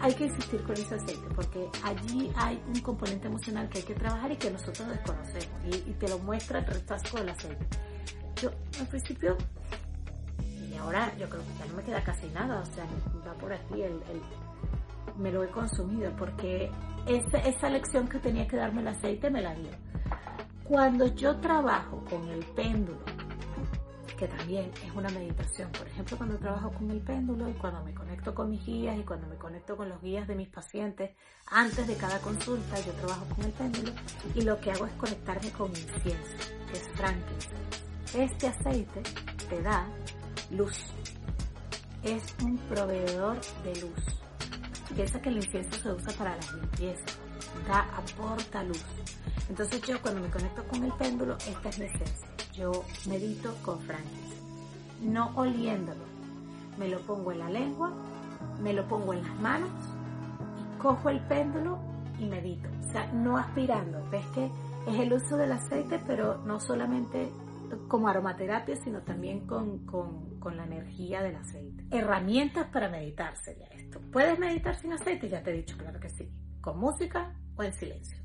hay 0.00 0.14
que 0.14 0.24
insistir 0.26 0.62
con 0.62 0.72
ese 0.72 0.94
aceite, 0.94 1.22
porque 1.34 1.68
allí 1.84 2.32
hay 2.36 2.60
un 2.66 2.80
componente 2.80 3.28
emocional 3.28 3.68
que 3.68 3.78
hay 3.78 3.84
que 3.84 3.94
trabajar 3.94 4.32
y 4.32 4.36
que 4.36 4.50
nosotros 4.50 4.88
desconocemos, 4.88 5.76
y 5.86 5.92
te 5.92 6.08
lo 6.08 6.18
muestra 6.20 6.60
el 6.60 6.66
rechazo 6.66 7.18
del 7.18 7.28
aceite. 7.28 7.66
yo 8.40 8.50
al 8.80 8.86
principio, 8.86 9.36
y 10.72 10.76
ahora 10.76 11.12
yo 11.18 11.28
creo 11.28 11.42
que 11.42 11.58
ya 11.58 11.66
no 11.66 11.74
me 11.74 11.82
queda 11.82 12.02
casi 12.02 12.28
nada, 12.28 12.60
o 12.60 12.66
sea, 12.66 12.84
va 13.26 13.34
por 13.34 13.52
aquí, 13.52 13.82
el, 13.82 14.00
me 15.18 15.30
lo 15.30 15.44
he 15.44 15.48
consumido, 15.48 16.10
porque 16.16 16.70
esa, 17.06 17.38
esa 17.38 17.68
lección 17.68 18.08
que 18.08 18.18
tenía 18.18 18.46
que 18.46 18.56
darme 18.56 18.80
el 18.80 18.88
aceite 18.88 19.30
me 19.30 19.42
la 19.42 19.54
dio. 19.54 19.70
Cuando 20.64 21.06
yo 21.14 21.36
trabajo 21.36 22.02
con 22.08 22.28
el 22.28 22.44
péndulo, 22.46 23.00
que 24.22 24.28
también 24.28 24.70
es 24.86 24.94
una 24.94 25.08
meditación. 25.10 25.68
Por 25.72 25.88
ejemplo, 25.88 26.16
cuando 26.16 26.38
trabajo 26.38 26.70
con 26.70 26.88
el 26.92 27.00
péndulo 27.00 27.48
y 27.48 27.54
cuando 27.54 27.82
me 27.82 27.92
conecto 27.92 28.32
con 28.32 28.50
mis 28.50 28.64
guías 28.64 28.96
y 28.96 29.02
cuando 29.02 29.26
me 29.26 29.34
conecto 29.34 29.76
con 29.76 29.88
los 29.88 30.00
guías 30.00 30.28
de 30.28 30.36
mis 30.36 30.48
pacientes, 30.48 31.10
antes 31.48 31.88
de 31.88 31.96
cada 31.96 32.20
consulta 32.20 32.78
yo 32.86 32.92
trabajo 32.92 33.26
con 33.34 33.44
el 33.44 33.50
péndulo 33.50 33.90
y 34.36 34.42
lo 34.42 34.60
que 34.60 34.70
hago 34.70 34.86
es 34.86 34.92
conectarme 34.92 35.50
con 35.50 35.70
incienso, 35.70 36.36
que 36.70 36.78
es 36.78 36.88
frankincense. 36.94 37.82
Este 38.14 38.46
aceite 38.46 39.02
te 39.48 39.60
da 39.60 39.88
luz. 40.50 40.92
Es 42.02 42.22
un 42.42 42.58
proveedor 42.58 43.38
de 43.64 43.80
luz. 43.80 44.22
Piensa 44.94 45.20
que 45.20 45.28
el 45.30 45.36
incienso 45.36 45.78
se 45.78 45.92
usa 45.92 46.12
para 46.18 46.36
la 46.36 46.52
limpieza, 46.52 47.04
da, 47.66 47.80
aporta 47.96 48.62
luz. 48.62 48.84
Entonces 49.48 49.80
yo 49.82 50.00
cuando 50.02 50.20
me 50.20 50.28
conecto 50.28 50.64
con 50.64 50.84
el 50.84 50.92
péndulo, 50.92 51.36
esta 51.36 51.68
es 51.68 51.78
mi 51.78 51.86
esencia. 51.86 52.28
Yo 52.52 52.84
medito 53.06 53.54
con 53.62 53.80
frankincense, 53.80 54.36
no 55.02 55.32
oliéndolo. 55.34 56.04
Me 56.78 56.88
lo 56.88 57.00
pongo 57.00 57.32
en 57.32 57.38
la 57.38 57.48
lengua, 57.48 57.92
me 58.60 58.72
lo 58.72 58.86
pongo 58.88 59.14
en 59.14 59.22
las 59.22 59.40
manos 59.40 59.70
y 60.58 60.78
cojo 60.78 61.08
el 61.08 61.20
péndulo 61.20 61.78
y 62.18 62.26
medito. 62.26 62.68
O 62.80 62.92
sea, 62.92 63.10
no 63.12 63.38
aspirando. 63.38 64.02
Ves 64.10 64.26
que 64.34 64.50
es 64.86 65.00
el 65.00 65.12
uso 65.12 65.36
del 65.36 65.52
aceite, 65.52 66.00
pero 66.06 66.38
no 66.44 66.60
solamente 66.60 67.30
como 67.88 68.08
aromaterapia, 68.08 68.76
sino 68.76 69.02
también 69.02 69.46
con, 69.46 69.84
con- 69.86 70.38
con 70.40 70.56
la 70.56 70.64
energía 70.64 71.22
del 71.22 71.36
aceite. 71.36 71.84
Herramientas 71.90 72.68
para 72.72 72.88
meditar 72.88 73.34
sería 73.36 73.66
esto. 73.68 74.00
¿Puedes 74.12 74.38
meditar 74.38 74.74
sin 74.76 74.92
aceite? 74.92 75.28
Ya 75.28 75.42
te 75.42 75.50
he 75.50 75.54
dicho, 75.54 75.76
claro 75.78 75.98
que 76.00 76.08
sí. 76.10 76.28
Con 76.60 76.78
música 76.78 77.34
o 77.56 77.62
en 77.62 77.72
silencio. 77.72 78.18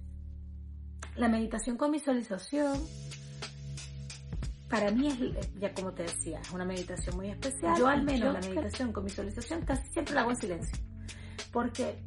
La 1.16 1.28
meditación 1.28 1.78
con 1.78 1.92
visualización, 1.92 2.78
para 4.70 4.92
mí 4.92 5.08
es, 5.08 5.54
ya 5.60 5.74
como 5.74 5.94
te 5.94 6.04
decía, 6.04 6.40
es 6.42 6.52
una 6.52 6.66
meditación 6.66 7.16
muy 7.16 7.30
especial. 7.30 7.78
Yo 7.78 7.88
al 7.88 8.04
menos 8.04 8.34
la 8.34 8.40
meditación 8.42 8.92
con 8.92 9.06
visualización 9.06 9.62
casi 9.62 9.88
siempre 9.92 10.14
la 10.14 10.22
hago 10.22 10.32
en 10.32 10.38
silencio. 10.38 10.78
Porque 11.52 12.04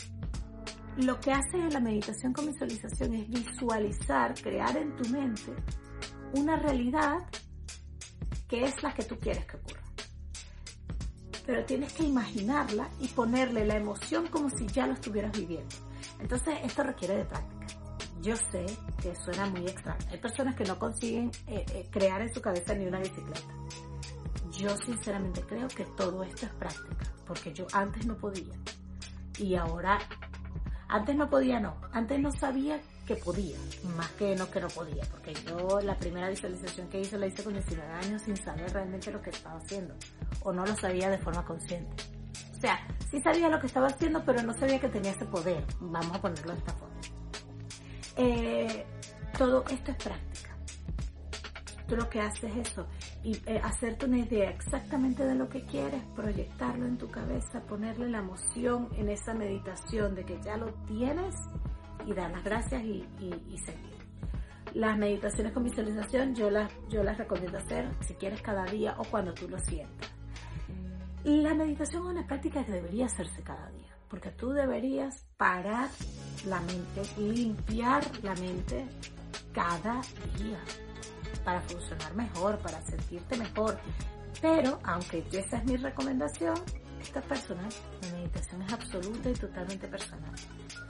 lo 0.98 1.18
que 1.18 1.33
haces 1.33 1.55
en 1.55 1.70
la 1.72 1.81
meditación 1.81 2.33
con 2.33 2.46
visualización 2.46 3.14
es 3.14 3.29
visualizar, 3.29 4.35
crear 4.35 4.76
en 4.76 4.94
tu 4.96 5.09
mente 5.09 5.53
una 6.34 6.56
realidad 6.56 7.18
que 8.48 8.64
es 8.64 8.82
la 8.82 8.92
que 8.92 9.04
tú 9.04 9.18
quieres 9.18 9.46
que 9.46 9.56
ocurra. 9.56 9.80
Pero 11.46 11.64
tienes 11.64 11.92
que 11.92 12.04
imaginarla 12.04 12.88
y 13.00 13.08
ponerle 13.08 13.64
la 13.64 13.76
emoción 13.76 14.26
como 14.28 14.50
si 14.50 14.66
ya 14.66 14.86
lo 14.86 14.94
estuvieras 14.94 15.32
viviendo. 15.32 15.74
Entonces 16.18 16.58
esto 16.62 16.82
requiere 16.82 17.16
de 17.16 17.24
práctica. 17.24 17.66
Yo 18.20 18.36
sé 18.36 18.66
que 19.00 19.14
suena 19.16 19.46
muy 19.46 19.62
extraño. 19.62 20.06
Hay 20.10 20.18
personas 20.18 20.54
que 20.54 20.64
no 20.64 20.78
consiguen 20.78 21.30
eh, 21.46 21.64
eh, 21.72 21.88
crear 21.90 22.20
en 22.20 22.32
su 22.32 22.42
cabeza 22.42 22.74
ni 22.74 22.86
una 22.86 22.98
bicicleta. 22.98 23.54
Yo 24.52 24.76
sinceramente 24.76 25.42
creo 25.42 25.68
que 25.68 25.84
todo 25.84 26.22
esto 26.22 26.44
es 26.46 26.52
práctica, 26.52 27.06
porque 27.26 27.54
yo 27.54 27.66
antes 27.72 28.04
no 28.04 28.16
podía. 28.16 28.54
Y 29.38 29.54
ahora, 29.54 29.98
antes 30.88 31.16
no 31.16 31.30
podía, 31.30 31.60
no. 31.60 31.80
Antes 31.92 32.20
no 32.20 32.30
sabía 32.30 32.78
que 33.11 33.16
podía, 33.16 33.57
más 33.96 34.09
que 34.12 34.37
no 34.37 34.49
que 34.49 34.61
no 34.61 34.68
podía, 34.68 35.03
porque 35.11 35.35
yo 35.35 35.81
la 35.81 35.99
primera 35.99 36.29
visualización 36.29 36.88
que 36.88 37.01
hice 37.01 37.18
la 37.18 37.27
hice 37.27 37.42
con 37.42 37.55
19 37.55 37.92
años 37.92 38.23
sin 38.23 38.37
saber 38.37 38.73
realmente 38.73 39.11
lo 39.11 39.20
que 39.20 39.31
estaba 39.31 39.59
haciendo, 39.59 39.96
o 40.44 40.53
no 40.53 40.64
lo 40.64 40.77
sabía 40.77 41.11
de 41.11 41.18
forma 41.18 41.44
consciente. 41.44 42.05
O 42.57 42.61
sea, 42.61 42.79
sí 43.11 43.20
sabía 43.20 43.49
lo 43.49 43.59
que 43.59 43.66
estaba 43.66 43.88
haciendo, 43.88 44.23
pero 44.25 44.44
no 44.44 44.55
sabía 44.55 44.79
que 44.79 44.88
tenía 44.88 45.11
ese 45.11 45.25
poder, 45.25 45.64
vamos 45.81 46.16
a 46.16 46.20
ponerlo 46.20 46.53
de 46.53 46.59
esta 46.59 46.73
forma. 46.75 47.01
Eh, 48.16 48.87
todo 49.37 49.64
esto 49.68 49.90
es 49.90 49.96
práctica. 49.96 50.57
Tú 51.88 51.96
lo 51.96 52.09
que 52.09 52.20
haces 52.20 52.44
es 52.44 52.68
eso, 52.68 52.87
y 53.25 53.33
eh, 53.46 53.61
hacerte 53.61 54.07
una 54.07 54.18
idea 54.18 54.51
exactamente 54.51 55.25
de 55.25 55.35
lo 55.35 55.49
que 55.49 55.64
quieres, 55.64 56.01
proyectarlo 56.14 56.87
en 56.87 56.96
tu 56.96 57.11
cabeza, 57.11 57.61
ponerle 57.62 58.09
la 58.09 58.18
emoción 58.18 58.88
en 58.96 59.09
esa 59.09 59.35
meditación 59.35 60.14
de 60.14 60.25
que 60.25 60.40
ya 60.44 60.57
lo 60.57 60.73
tienes 60.87 61.35
y 62.06 62.12
dar 62.14 62.30
las 62.30 62.44
gracias 62.44 62.82
y, 62.82 63.04
y- 63.20 63.44
y 63.50 63.58
seguir. 63.58 63.90
Las 64.74 64.96
meditaciones 64.96 65.52
con 65.52 65.64
visualización 65.64 66.34
yo 66.34 66.48
las, 66.50 66.70
yo 66.88 67.02
las 67.02 67.18
recomiendo 67.18 67.58
hacer 67.58 67.88
si 68.06 68.14
quieres 68.14 68.40
cada 68.42 68.64
día 68.66 68.94
o 68.98 69.04
cuando 69.04 69.34
tú 69.34 69.48
lo 69.48 69.58
sientas. 69.58 70.10
La 71.24 71.54
meditación 71.54 72.04
es 72.04 72.08
una 72.10 72.26
práctica 72.26 72.64
que 72.64 72.72
debería 72.72 73.06
hacerse 73.06 73.42
cada 73.42 73.68
día, 73.70 73.94
porque 74.08 74.30
tú 74.30 74.50
deberías 74.50 75.26
parar 75.36 75.88
la 76.46 76.60
mente, 76.60 77.02
limpiar 77.18 78.02
la 78.22 78.34
mente 78.36 78.86
cada 79.52 80.00
día 80.38 80.58
para 81.44 81.60
funcionar 81.62 82.14
mejor, 82.14 82.58
para 82.58 82.80
sentirte 82.82 83.36
mejor. 83.36 83.78
Pero, 84.40 84.78
aunque 84.84 85.24
esa 85.32 85.58
es 85.58 85.64
mi 85.64 85.76
recomendación, 85.76 86.54
es 87.02 87.24
personal. 87.24 87.68
La 88.02 88.12
meditación 88.12 88.62
es 88.62 88.72
absoluta 88.72 89.30
y 89.30 89.34
totalmente 89.34 89.88
personal. 89.88 90.32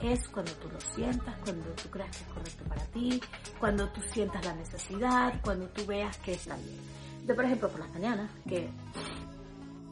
Es 0.01 0.27
cuando 0.29 0.51
tú 0.53 0.69
lo 0.69 0.79
sientas, 0.79 1.35
cuando 1.43 1.65
tú 1.71 1.89
creas 1.89 2.17
que 2.17 2.23
es 2.23 2.29
correcto 2.29 2.63
para 2.65 2.85
ti, 2.85 3.21
cuando 3.59 3.89
tú 3.89 4.01
sientas 4.01 4.45
la 4.45 4.53
necesidad, 4.53 5.41
cuando 5.43 5.67
tú 5.67 5.85
veas 5.85 6.17
que 6.17 6.33
está 6.33 6.55
bien. 6.55 6.79
Yo, 7.27 7.35
por 7.35 7.45
ejemplo, 7.45 7.69
por 7.69 7.79
las 7.79 7.91
mañanas, 7.93 8.31
que 8.47 8.69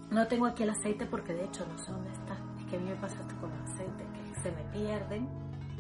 no 0.10 0.28
tengo 0.28 0.48
aquí 0.48 0.64
el 0.64 0.72
aceite 0.72 1.06
porque 1.06 1.34
de 1.34 1.46
hecho 1.46 1.66
no 1.68 1.78
sé 1.78 1.92
dónde 1.92 2.12
está. 2.12 2.38
Es 2.60 2.66
que 2.66 2.76
a 2.78 2.80
mí 2.80 2.90
me 2.90 2.96
pasa 2.96 3.20
esto 3.22 3.36
con 3.40 3.52
el 3.52 3.62
aceite, 3.62 4.04
que 4.14 4.42
se 4.42 4.52
me 4.52 4.64
pierden 4.72 5.30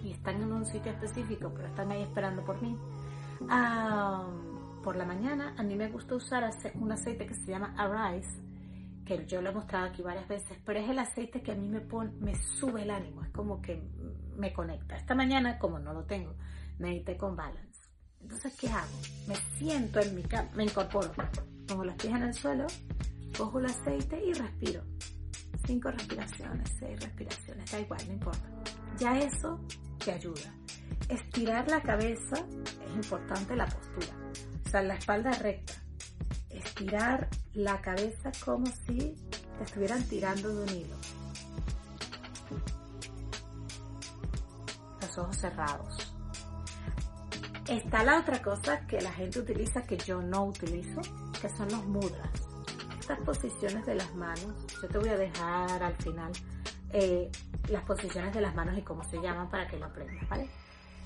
y 0.04 0.12
están 0.12 0.42
en 0.42 0.52
un 0.52 0.66
sitio 0.66 0.92
específico, 0.92 1.52
pero 1.56 1.68
están 1.68 1.92
ahí 1.92 2.04
esperando 2.04 2.44
por 2.44 2.62
mí. 2.62 2.78
Ah, 3.50 4.28
por 4.84 4.96
la 4.96 5.06
mañana 5.06 5.54
a 5.58 5.64
mí 5.64 5.76
me 5.76 5.90
gusta 5.90 6.16
usar 6.16 6.50
un 6.76 6.92
aceite 6.92 7.26
que 7.26 7.34
se 7.34 7.52
llama 7.52 7.74
Arise, 7.78 8.42
que 9.10 9.26
yo 9.26 9.42
lo 9.42 9.50
he 9.50 9.54
mostrado 9.54 9.88
aquí 9.88 10.04
varias 10.04 10.28
veces, 10.28 10.56
pero 10.64 10.80
es 10.80 10.88
el 10.88 11.00
aceite 11.00 11.42
que 11.42 11.52
a 11.52 11.56
mí 11.56 11.68
me 11.68 11.82
pone, 11.82 12.12
me 12.20 12.36
sube 12.36 12.84
el 12.84 12.92
ánimo, 12.92 13.24
es 13.24 13.32
como 13.32 13.60
que 13.60 13.82
me 14.38 14.54
conecta. 14.54 14.98
Esta 14.98 15.16
mañana, 15.16 15.58
como 15.58 15.80
no 15.80 15.94
lo 15.94 16.04
tengo, 16.06 16.36
medité 16.78 17.18
con 17.18 17.36
Balance. 17.36 17.90
Entonces, 18.22 18.56
¿qué 18.60 18.70
hago? 18.70 18.94
Me 19.28 19.36
siento 19.58 20.00
en 20.00 20.14
mi 20.14 20.22
cama, 20.22 20.52
me 20.54 20.66
incorporo, 20.66 21.12
pongo 21.68 21.86
los 21.86 21.96
pies 21.96 22.14
en 22.14 22.22
el 22.22 22.34
suelo, 22.36 22.68
cojo 23.36 23.58
el 23.58 23.66
aceite 23.66 24.24
y 24.24 24.34
respiro. 24.34 24.84
Cinco 25.66 25.90
respiraciones, 25.90 26.70
seis 26.78 27.00
respiraciones, 27.00 27.72
da 27.72 27.80
igual, 27.80 28.02
no 28.06 28.14
importa. 28.14 28.48
Ya 29.00 29.18
eso 29.18 29.60
te 30.06 30.12
ayuda. 30.12 30.54
Estirar 31.08 31.68
la 31.68 31.82
cabeza 31.82 32.46
es 32.86 32.96
importante 32.96 33.56
la 33.56 33.66
postura. 33.66 34.14
O 34.68 34.70
sea, 34.70 34.84
la 34.84 34.94
espalda 34.94 35.32
recta. 35.32 35.74
Estirar 36.50 37.28
la 37.54 37.80
cabeza 37.82 38.32
como 38.44 38.66
si 38.68 39.16
te 39.58 39.64
estuvieran 39.64 40.04
tirando 40.04 40.50
de 40.50 40.64
un 40.64 40.70
hilo. 40.70 40.96
Los 45.02 45.18
ojos 45.18 45.38
cerrados. 45.38 46.14
Está 47.68 48.04
la 48.04 48.20
otra 48.20 48.42
cosa 48.42 48.86
que 48.88 49.00
la 49.00 49.12
gente 49.12 49.40
utiliza 49.40 49.84
que 49.84 49.98
yo 49.98 50.22
no 50.22 50.46
utilizo, 50.46 51.02
que 51.40 51.50
son 51.50 51.70
los 51.70 51.86
mudras. 51.86 52.30
Estas 53.00 53.20
posiciones 53.20 53.86
de 53.86 53.96
las 53.96 54.14
manos, 54.16 54.54
yo 54.82 54.88
te 54.88 54.98
voy 54.98 55.10
a 55.10 55.18
dejar 55.18 55.84
al 55.84 55.96
final 55.98 56.32
eh, 56.92 57.32
las 57.70 57.84
posiciones 57.84 58.34
de 58.34 58.42
las 58.42 58.56
manos 58.56 58.76
y 58.78 58.82
cómo 58.82 59.04
se 59.08 59.18
llaman 59.22 59.50
para 59.50 59.68
que 59.68 59.78
lo 59.78 59.86
aprendas, 59.86 60.28
¿vale? 60.30 60.50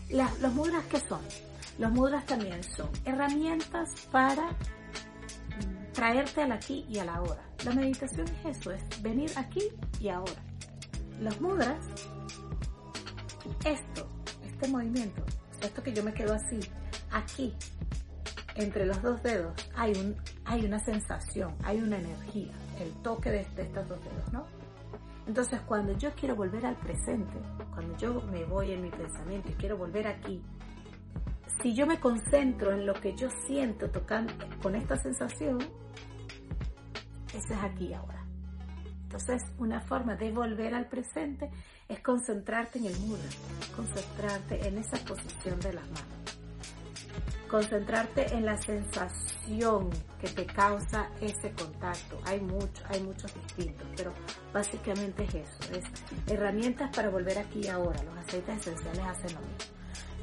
Las- 0.09 0.39
los 0.39 0.53
mudras, 0.53 0.83
¿qué 0.85 0.99
son? 1.01 1.21
Los 1.79 1.91
mudras 1.91 2.25
también 2.25 2.63
son 2.63 2.89
herramientas 3.03 3.89
para 4.11 4.49
traerte 5.93 6.41
al 6.41 6.51
aquí 6.51 6.85
y 6.89 6.99
a 6.99 7.05
la 7.05 7.15
ahora. 7.15 7.41
La 7.65 7.71
meditación 7.71 8.27
es 8.27 8.57
eso, 8.57 8.71
es 8.71 9.01
venir 9.01 9.31
aquí 9.35 9.61
y 9.99 10.09
ahora. 10.09 10.43
Los 11.19 11.39
mudras, 11.39 11.77
esto, 13.63 14.09
este 14.45 14.67
movimiento, 14.67 15.23
esto 15.61 15.81
que 15.81 15.93
yo 15.93 16.03
me 16.03 16.13
quedo 16.13 16.33
así, 16.33 16.59
aquí, 17.11 17.53
entre 18.55 18.85
los 18.85 19.01
dos 19.01 19.21
dedos, 19.23 19.53
hay, 19.75 19.93
un, 19.93 20.15
hay 20.45 20.65
una 20.65 20.79
sensación, 20.79 21.55
hay 21.63 21.79
una 21.79 21.97
energía, 21.97 22.51
el 22.79 22.91
toque 23.01 23.29
de, 23.31 23.45
de 23.55 23.63
estos 23.63 23.87
dos 23.87 23.99
dedos, 24.03 24.33
¿no? 24.33 24.45
Entonces, 25.25 25.61
cuando 25.61 25.97
yo 25.97 26.11
quiero 26.15 26.35
volver 26.35 26.65
al 26.65 26.75
presente, 26.75 27.37
cuando 27.73 27.95
yo 27.97 28.21
me 28.29 28.43
voy 28.43 28.71
en 28.71 28.81
mi 28.81 28.89
pensamiento 28.89 29.49
y 29.49 29.53
quiero 29.53 29.77
volver 29.77 30.07
aquí, 30.07 30.41
si 31.61 31.73
yo 31.73 31.85
me 31.85 31.99
concentro 31.99 32.73
en 32.73 32.85
lo 32.85 32.93
que 32.93 33.15
yo 33.15 33.29
siento 33.47 33.89
tocando 33.89 34.33
con 34.61 34.75
esta 34.75 34.97
sensación, 34.97 35.59
eso 37.33 37.53
es 37.53 37.63
aquí 37.63 37.93
ahora. 37.93 38.25
Entonces, 39.03 39.43
una 39.59 39.79
forma 39.81 40.15
de 40.15 40.31
volver 40.31 40.73
al 40.73 40.87
presente 40.87 41.49
es 41.87 41.99
concentrarte 41.99 42.79
en 42.79 42.85
el 42.87 42.97
mudra, 42.99 43.29
concentrarte 43.75 44.67
en 44.67 44.77
esa 44.79 44.97
posición 45.05 45.59
de 45.59 45.73
las 45.73 45.85
manos. 45.85 46.07
concentrarte 47.47 48.33
en 48.33 48.45
la 48.45 48.57
sensación 48.57 49.91
que 50.19 50.27
te 50.29 50.43
causa 50.47 51.11
ese 51.21 51.51
contacto. 51.51 52.19
Hay 52.25 52.41
mucho, 52.41 52.83
hay 52.89 52.99
muchos 53.03 53.31
distintos, 53.35 53.87
pero 53.95 54.11
básicamente 54.51 55.23
es 55.25 55.35
eso, 55.35 55.73
es 55.73 55.85
herramientas 56.25 56.89
para 56.95 57.09
volver 57.09 57.37
aquí 57.37 57.67
ahora. 57.67 58.01
Los 58.01 58.17
aceites 58.17 58.57
esenciales 58.57 59.05
hacen 59.05 59.35
lo 59.35 59.41
mismo. 59.41 59.72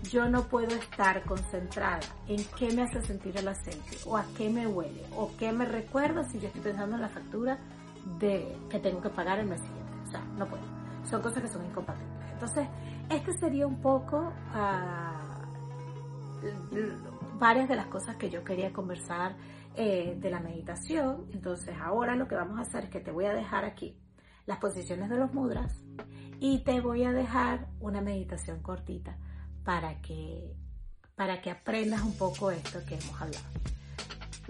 Yo 0.09 0.29
no 0.29 0.45
puedo 0.45 0.75
estar 0.75 1.23
concentrada 1.25 2.01
en 2.27 2.43
qué 2.59 2.73
me 2.75 2.83
hace 2.83 3.03
sentir 3.03 3.37
el 3.37 3.49
aceite, 3.49 3.99
o 4.07 4.17
a 4.17 4.25
qué 4.37 4.49
me 4.49 4.67
huele, 4.67 5.05
o 5.17 5.31
qué 5.39 5.53
me 5.53 5.65
recuerda 5.67 6.25
si 6.25 6.41
yo 6.41 6.47
estoy 6.47 6.63
pensando 6.63 6.97
en 6.97 7.03
la 7.03 7.09
factura 7.09 7.59
de 8.19 8.57
que 8.71 8.79
tengo 8.79 9.01
que 9.03 9.11
pagar 9.11 9.39
el 9.39 9.47
mes 9.47 9.61
siguiente. 9.61 9.93
O 10.07 10.11
sea, 10.11 10.25
no 10.37 10.47
puedo. 10.47 10.63
Son 11.09 11.21
cosas 11.21 11.43
que 11.43 11.49
son 11.49 11.65
incompatibles. 11.67 12.33
Entonces, 12.33 12.67
este 13.11 13.33
sería 13.39 13.67
un 13.67 13.81
poco 13.81 14.33
ah, 14.55 15.45
varias 17.39 17.69
de 17.69 17.77
las 17.77 17.87
cosas 17.87 18.17
que 18.17 18.31
yo 18.31 18.43
quería 18.43 18.73
conversar 18.73 19.37
eh, 19.77 20.17
de 20.19 20.31
la 20.31 20.41
meditación. 20.41 21.27
Entonces, 21.33 21.77
ahora 21.81 22.17
lo 22.17 22.27
que 22.27 22.35
vamos 22.35 22.59
a 22.59 22.63
hacer 22.63 22.85
es 22.85 22.91
que 22.91 23.01
te 23.01 23.11
voy 23.11 23.27
a 23.27 23.35
dejar 23.35 23.65
aquí 23.65 23.97
las 24.47 24.59
posiciones 24.59 25.11
de 25.11 25.17
los 25.17 25.33
mudras 25.33 25.73
y 26.41 26.65
te 26.65 26.81
voy 26.81 27.05
a 27.05 27.13
dejar 27.13 27.69
una 27.81 28.01
meditación 28.01 28.63
cortita 28.63 29.17
para 29.65 30.01
que, 30.01 30.55
para 31.15 31.41
que 31.41 31.51
aprendas 31.51 32.03
un 32.03 32.17
poco 32.17 32.51
esto 32.51 32.85
que 32.87 32.95
hemos 32.95 33.21
hablado. 33.21 33.45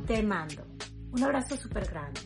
Te 0.07 0.23
mando 0.23 0.67
un 1.13 1.25
abrazo 1.25 1.57
súper 1.57 1.87
grande. 1.91 2.21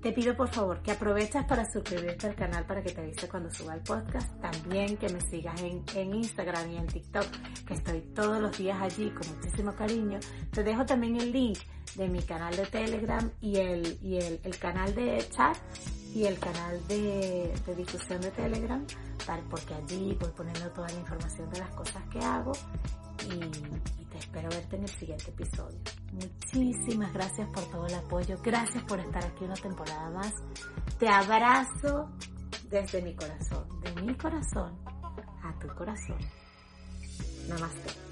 Te 0.00 0.12
pido 0.12 0.36
por 0.36 0.48
favor 0.48 0.82
que 0.82 0.92
aproveches 0.92 1.44
para 1.44 1.70
suscribirte 1.70 2.28
al 2.28 2.34
canal 2.34 2.64
para 2.64 2.82
que 2.82 2.92
te 2.92 3.00
avise 3.00 3.28
cuando 3.28 3.50
suba 3.50 3.74
el 3.74 3.80
podcast. 3.80 4.40
También 4.40 4.96
que 4.96 5.08
me 5.08 5.20
sigas 5.20 5.60
en, 5.62 5.82
en, 5.94 6.14
Instagram 6.14 6.70
y 6.70 6.76
en 6.76 6.86
TikTok, 6.86 7.26
que 7.66 7.74
estoy 7.74 8.00
todos 8.14 8.40
los 8.40 8.56
días 8.56 8.80
allí 8.80 9.10
con 9.10 9.28
muchísimo 9.34 9.74
cariño. 9.74 10.18
Te 10.52 10.62
dejo 10.62 10.86
también 10.86 11.16
el 11.16 11.32
link 11.32 11.58
de 11.96 12.08
mi 12.08 12.22
canal 12.22 12.54
de 12.56 12.66
Telegram 12.66 13.30
y 13.40 13.56
el, 13.56 13.98
y 14.02 14.16
el, 14.16 14.40
el 14.44 14.58
canal 14.58 14.94
de 14.94 15.26
chat 15.30 15.56
y 16.16 16.24
el 16.24 16.38
canal 16.38 16.80
de, 16.88 17.52
de 17.66 17.74
difusión 17.74 18.18
de 18.22 18.30
Telegram, 18.30 18.82
porque 19.50 19.74
allí 19.74 20.16
voy 20.18 20.30
poniendo 20.30 20.70
toda 20.70 20.88
la 20.88 20.94
información 20.94 21.50
de 21.50 21.58
las 21.58 21.68
cosas 21.74 22.02
que 22.10 22.18
hago 22.20 22.52
y, 23.28 23.34
y, 23.34 24.04
te 24.06 24.16
espero 24.16 24.48
verte 24.48 24.76
en 24.76 24.82
el 24.84 24.88
siguiente 24.88 25.30
episodio. 25.30 25.78
Muchísimas 26.14 27.12
gracias 27.12 27.46
por 27.50 27.64
todo 27.64 27.86
el 27.86 27.94
apoyo, 27.96 28.38
gracias 28.42 28.82
por 28.84 28.98
estar 28.98 29.26
aquí 29.26 29.44
una 29.44 29.56
temporada 29.56 30.08
más. 30.08 30.32
Te 30.98 31.06
abrazo 31.06 32.08
desde 32.70 33.02
mi 33.02 33.14
corazón, 33.14 33.68
de 33.82 34.00
mi 34.00 34.14
corazón 34.14 34.74
a 35.42 35.58
tu 35.58 35.68
corazón. 35.74 36.18
Namaste. 37.46 38.05